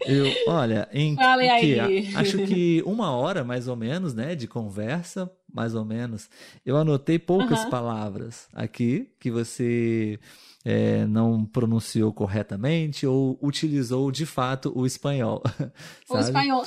[0.04, 2.12] Eu, olha, em Fale que, aí.
[2.16, 6.28] acho que uma hora mais ou menos, né, de conversa, mais ou menos.
[6.66, 7.70] Eu anotei poucas uh -huh.
[7.70, 10.18] palavras aqui que você
[10.64, 15.42] é, não pronunciou corretamente ou utilizou de fato o espanhol.
[16.08, 16.62] O espanhol.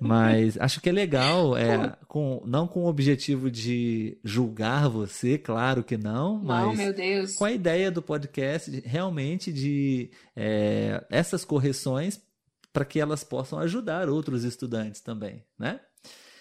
[0.00, 5.84] Mas acho que é legal, é, com, não com o objetivo de julgar você, claro
[5.84, 6.94] que não, mas não,
[7.38, 12.20] com a ideia do podcast realmente de é, essas correções
[12.72, 15.80] para que elas possam ajudar outros estudantes também, né?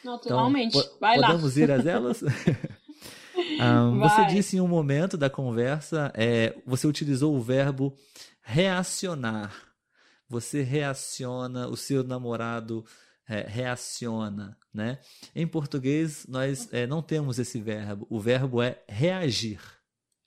[0.04, 0.78] Naturalmente.
[0.78, 1.28] Então, Vai podemos lá.
[1.28, 2.24] Podemos ir às elas?
[3.60, 7.96] Um, você disse em um momento da conversa, é, você utilizou o verbo
[8.42, 9.54] reacionar.
[10.28, 12.86] Você reaciona, o seu namorado
[13.28, 15.00] é, reaciona, né?
[15.36, 18.08] Em português, nós é, não temos esse verbo.
[18.10, 19.60] O verbo é reagir.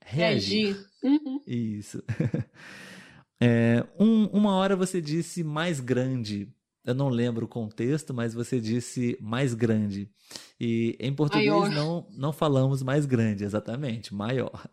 [0.05, 0.75] Reagir.
[0.75, 0.87] reagir.
[1.03, 1.41] Uhum.
[1.47, 2.03] Isso.
[3.45, 6.49] É, um, uma hora você disse mais grande.
[6.85, 10.11] Eu não lembro o contexto, mas você disse mais grande.
[10.61, 14.66] E em português não, não falamos mais grande, exatamente, maior.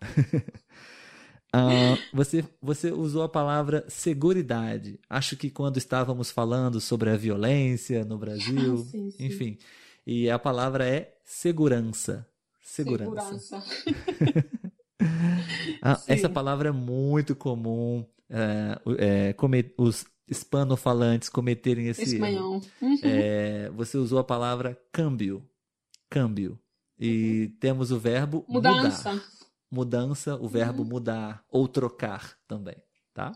[1.55, 4.99] uh, você, você usou a palavra seguridade.
[5.07, 9.25] Acho que quando estávamos falando sobre a violência no Brasil, sim, sim.
[9.25, 9.57] enfim.
[10.05, 12.27] E a palavra é segurança.
[12.59, 13.37] Segurança.
[13.37, 13.63] segurança.
[15.83, 18.03] ah, essa palavra é muito comum.
[18.27, 19.35] É, é,
[19.77, 22.55] os hispanofalantes cometerem esse Espanhol.
[22.55, 22.65] erro.
[22.81, 22.99] Uhum.
[23.03, 25.43] É, você usou a palavra câmbio.
[26.09, 26.59] Câmbio.
[26.99, 27.57] E uhum.
[27.59, 29.13] temos o verbo mudança.
[29.13, 29.25] mudar.
[29.71, 30.89] Mudança, o verbo uhum.
[30.89, 32.75] mudar ou trocar também,
[33.13, 33.31] tá?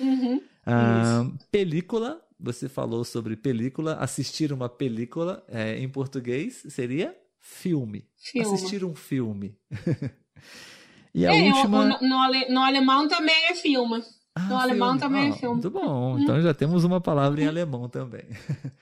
[0.00, 0.40] Uhum.
[0.64, 3.94] Ah, película, você falou sobre película.
[3.96, 8.06] Assistir uma película é, em português seria filme.
[8.16, 8.54] filme.
[8.54, 9.56] Assistir um filme.
[11.14, 11.84] e a é, última...
[11.84, 14.02] no, no, no alemão também é filme.
[14.34, 15.54] Ah, no alemão também ah, é filme.
[15.54, 16.18] Muito bom.
[16.18, 18.24] Então já temos uma palavra em alemão também.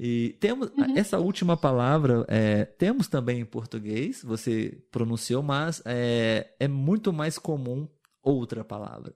[0.00, 0.96] E temos uhum.
[0.96, 7.36] essa última palavra, é, temos também em português, você pronunciou, mas é, é muito mais
[7.36, 7.88] comum
[8.22, 9.12] outra palavra.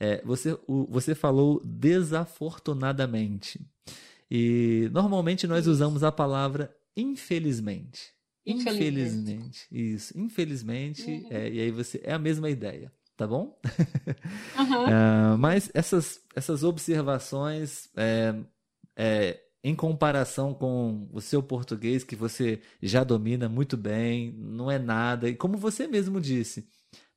[0.00, 3.60] É, você, o, você falou desafortunadamente.
[4.30, 5.72] E normalmente nós Isso.
[5.72, 8.14] usamos a palavra infelizmente.
[8.46, 9.66] Infelizmente.
[9.66, 9.68] infelizmente.
[9.70, 11.10] Isso, infelizmente.
[11.10, 11.26] Uhum.
[11.30, 12.00] É, e aí você.
[12.02, 13.58] É a mesma ideia tá bom?
[14.58, 14.84] Uhum.
[14.84, 18.34] uh, mas essas, essas observações, é,
[18.96, 24.78] é, em comparação com o seu português, que você já domina muito bem, não é
[24.78, 25.28] nada.
[25.28, 26.68] E como você mesmo disse,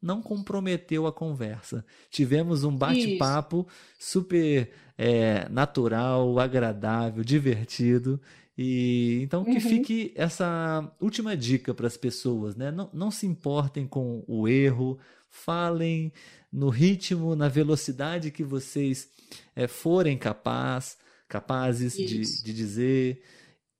[0.02, 1.86] não comprometeu a conversa.
[2.10, 3.68] Tivemos um bate-papo
[4.00, 8.22] super é, natural, agradável, divertido.
[8.58, 9.60] E então que uhum.
[9.60, 12.72] fique essa última dica para as pessoas, né?
[12.72, 14.98] Não, não se importem com o erro,
[15.38, 16.12] falem
[16.52, 19.10] no ritmo, na velocidade que vocês
[19.56, 23.22] é, forem capaz, capazes de, de dizer.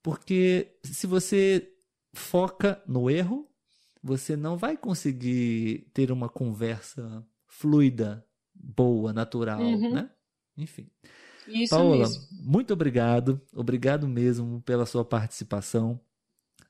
[0.02, 1.70] Porque se você
[2.14, 3.48] foca no erro,
[4.02, 9.94] você não vai conseguir ter uma conversa fluida, boa, natural, uhum.
[9.94, 10.10] né?
[10.56, 10.88] Enfim.
[11.46, 12.22] Isso Paola, mesmo.
[12.32, 13.40] muito obrigado.
[13.54, 16.00] Obrigado mesmo pela sua participação.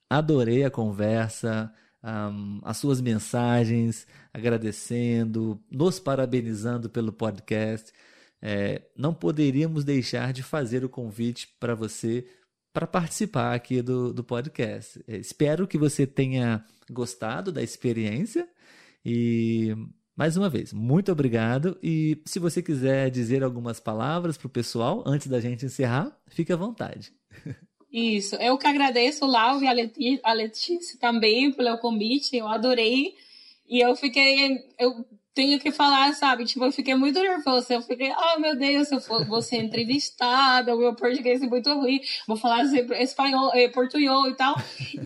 [0.08, 1.72] Adorei a conversa,
[2.02, 7.92] um, as suas mensagens, agradecendo, nos parabenizando pelo podcast.
[8.40, 12.26] É, não poderíamos deixar de fazer o convite para você
[12.72, 15.02] para participar aqui do, do podcast.
[15.08, 18.48] É, espero que você tenha gostado da experiência
[19.04, 19.74] e
[20.16, 21.78] mais uma vez, muito obrigado.
[21.82, 26.52] E se você quiser dizer algumas palavras para o pessoal antes da gente encerrar, fique
[26.52, 27.12] à vontade.
[27.98, 33.16] Isso, eu que agradeço, Lau e a Letícia, a Letícia também pelo convite, eu adorei.
[33.68, 35.04] E eu fiquei, eu
[35.38, 36.44] tenho que falar, sabe?
[36.44, 37.74] Tipo, eu fiquei muito nervosa.
[37.74, 42.00] Eu fiquei, oh meu Deus, eu vou ser entrevistada, o meu português é muito ruim,
[42.26, 42.64] vou falar
[43.00, 44.56] espanhol, eh, português e tal.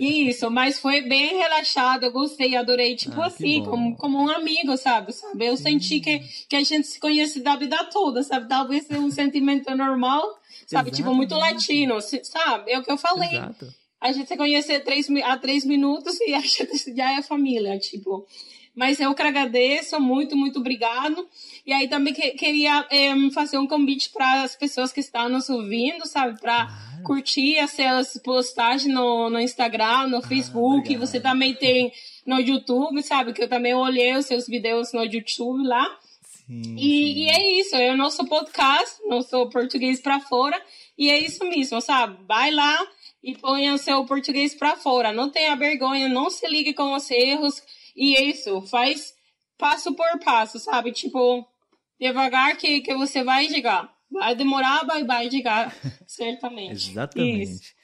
[0.01, 4.31] E isso, mas foi bem relaxado, eu gostei, adorei, tipo ah, assim, como, como um
[4.31, 5.13] amigo, sabe?
[5.13, 5.45] sabe?
[5.45, 5.65] Eu Sim.
[5.65, 8.49] senti que, que a gente se conhece da vida toda, sabe?
[8.49, 10.23] Talvez seja um sentimento normal,
[10.67, 10.89] sabe?
[10.89, 10.97] Exatamente.
[10.97, 12.73] Tipo, muito latino, sabe?
[12.73, 13.37] É o que eu falei.
[13.37, 13.75] Exato.
[14.01, 18.27] A gente se conhece três, há três minutos e a gente já é família, tipo.
[18.75, 21.29] Mas eu que agradeço, muito, muito obrigado.
[21.67, 25.51] E aí também que, queria é, fazer um convite para as pessoas que estão nos
[25.51, 26.41] ouvindo, sabe?
[26.41, 27.03] Para ah.
[27.05, 30.97] curtir as suas postagens no, no Instagram, no ah, Facebook.
[30.97, 31.93] Você também tem
[32.27, 33.35] no YouTube, sabe?
[33.35, 35.99] Que eu também olhei os seus vídeos no YouTube lá.
[36.47, 36.79] Sim, e, sim.
[36.79, 40.61] e é isso, é o nosso podcast, nosso português para fora.
[40.97, 42.17] E é isso mesmo, sabe?
[42.27, 42.87] Vai lá
[43.23, 45.13] e ponha o seu português para fora.
[45.13, 47.63] Não tenha vergonha, não se ligue com os erros
[47.97, 49.13] e é isso, faz
[49.59, 50.93] passo por passo, sabe?
[50.93, 51.47] Tipo,
[52.01, 53.93] devagar que, que você vai chegar.
[54.11, 55.75] Vai demorar, vai, vai chegar,
[56.07, 56.91] certamente.
[56.91, 57.75] Exatamente.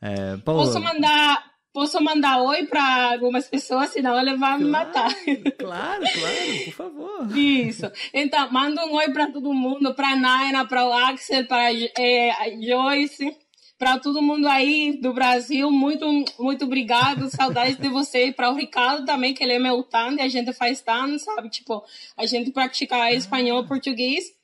[0.00, 5.14] É, Posso mandar posso mandar oi para algumas pessoas, senão ele vai claro, me matar.
[5.58, 7.38] Claro, claro, por favor.
[7.38, 7.90] Isso.
[8.12, 13.36] Então, manda um oi para todo mundo, para Naina, para o Axel, para é, Joyce,
[13.78, 16.04] para todo mundo aí do Brasil, muito,
[16.38, 17.30] muito obrigado.
[17.30, 18.32] Saudades de você.
[18.32, 21.48] Para o Ricardo também, que ele é meu tanto, a gente faz tanto, sabe?
[21.48, 21.84] Tipo,
[22.16, 24.36] a gente pratica espanhol, português.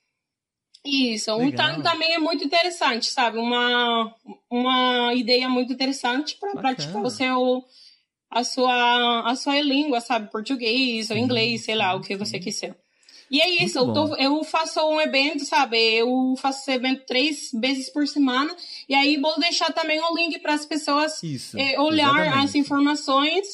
[0.85, 3.39] Isso, um tanto também é muito interessante, sabe?
[3.39, 4.15] Uma,
[4.51, 7.65] uma ideia muito interessante para praticar o seu,
[8.31, 10.31] a sua, a sua língua, sabe?
[10.31, 12.84] Português ou inglês, sei lá, o que você quiser.
[13.35, 15.77] E é isso, eu, tô, eu, faço um evento, sabe?
[15.77, 18.55] Eu faço esse evento três vezes por semana.
[18.89, 22.45] E aí vou deixar também o um link para as pessoas isso, eh, olhar exatamente.
[22.45, 23.47] as informações.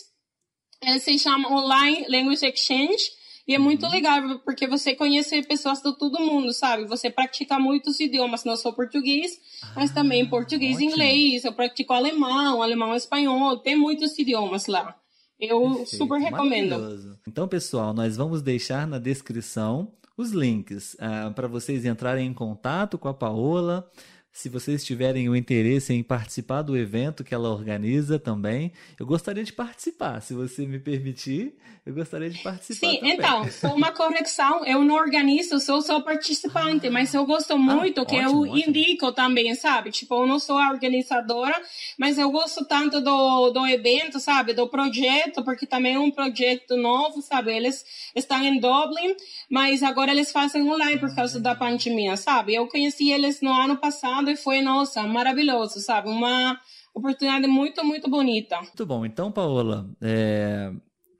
[0.82, 3.10] Ele se chama Online Language Exchange.
[3.48, 3.90] E é muito uhum.
[3.90, 6.84] legal, porque você conhece pessoas de todo mundo, sabe?
[6.84, 11.42] Você pratica muitos idiomas, não só português, ah, mas também português e inglês.
[11.42, 14.99] Eu pratico alemão, alemão espanhol, tem muitos idiomas lá.
[15.40, 17.18] Eu Perfeito, super recomendo.
[17.26, 22.98] Então, pessoal, nós vamos deixar na descrição os links uh, para vocês entrarem em contato
[22.98, 23.90] com a Paola,
[24.32, 29.42] se vocês tiverem o interesse em participar do evento que ela organiza também, eu gostaria
[29.42, 30.20] de participar.
[30.20, 31.54] Se você me permitir,
[31.84, 32.88] eu gostaria de participar.
[32.88, 33.14] Sim, também.
[33.14, 38.06] então, uma correção: eu não organizo, sou só participante, ah, mas eu gosto muito, ah,
[38.06, 38.70] que ótimo, eu ótimo.
[38.70, 39.90] indico também, sabe?
[39.90, 41.60] Tipo, eu não sou a organizadora,
[41.98, 44.54] mas eu gosto tanto do, do evento, sabe?
[44.54, 47.52] Do projeto, porque também é um projeto novo, sabe?
[47.52, 49.16] Eles estão em Dublin,
[49.50, 52.54] mas agora eles fazem online por causa da pandemia, sabe?
[52.54, 56.08] Eu conheci eles no ano passado e foi, nossa, maravilhoso, sabe?
[56.08, 56.60] Uma
[56.92, 58.60] oportunidade muito, muito bonita.
[58.60, 59.06] Muito bom.
[59.06, 60.72] Então, Paola, é...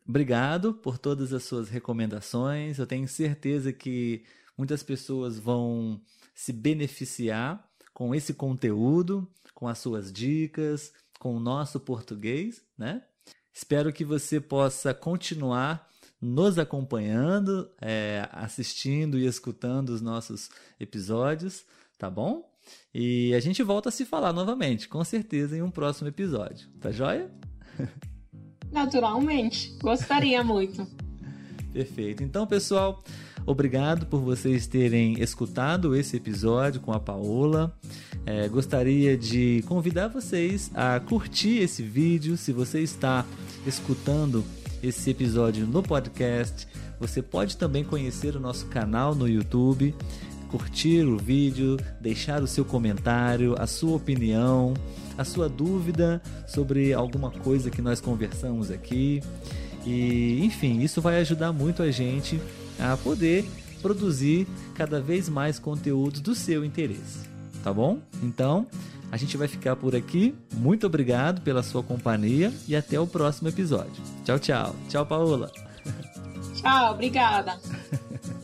[0.06, 2.78] obrigado por todas as suas recomendações.
[2.78, 4.24] Eu tenho certeza que
[4.58, 6.00] muitas pessoas vão
[6.34, 7.64] se beneficiar
[7.94, 13.02] com esse conteúdo, com as suas dicas, com o nosso português, né?
[13.52, 15.88] Espero que você possa continuar
[16.20, 21.64] nos acompanhando, é, assistindo e escutando os nossos episódios,
[21.98, 22.49] tá bom?
[22.94, 26.68] E a gente volta a se falar novamente, com certeza, em um próximo episódio.
[26.80, 27.30] Tá joia?
[28.72, 29.76] Naturalmente.
[29.80, 30.86] Gostaria muito.
[31.72, 32.22] Perfeito.
[32.22, 33.02] Então, pessoal,
[33.46, 37.76] obrigado por vocês terem escutado esse episódio com a Paola.
[38.26, 42.36] É, gostaria de convidar vocês a curtir esse vídeo.
[42.36, 43.24] Se você está
[43.66, 44.44] escutando
[44.82, 46.66] esse episódio no podcast.
[46.98, 49.94] Você pode também conhecer o nosso canal no YouTube,
[50.50, 54.74] curtir o vídeo, deixar o seu comentário, a sua opinião,
[55.16, 59.22] a sua dúvida sobre alguma coisa que nós conversamos aqui.
[59.86, 62.40] E, enfim, isso vai ajudar muito a gente
[62.78, 63.48] a poder
[63.80, 67.28] produzir cada vez mais conteúdos do seu interesse,
[67.62, 67.98] tá bom?
[68.22, 68.66] Então,
[69.10, 70.34] a gente vai ficar por aqui.
[70.52, 74.02] Muito obrigado pela sua companhia e até o próximo episódio.
[74.24, 74.76] Tchau, tchau.
[74.88, 75.50] Tchau, Paola.
[76.54, 77.58] Tchau, obrigada.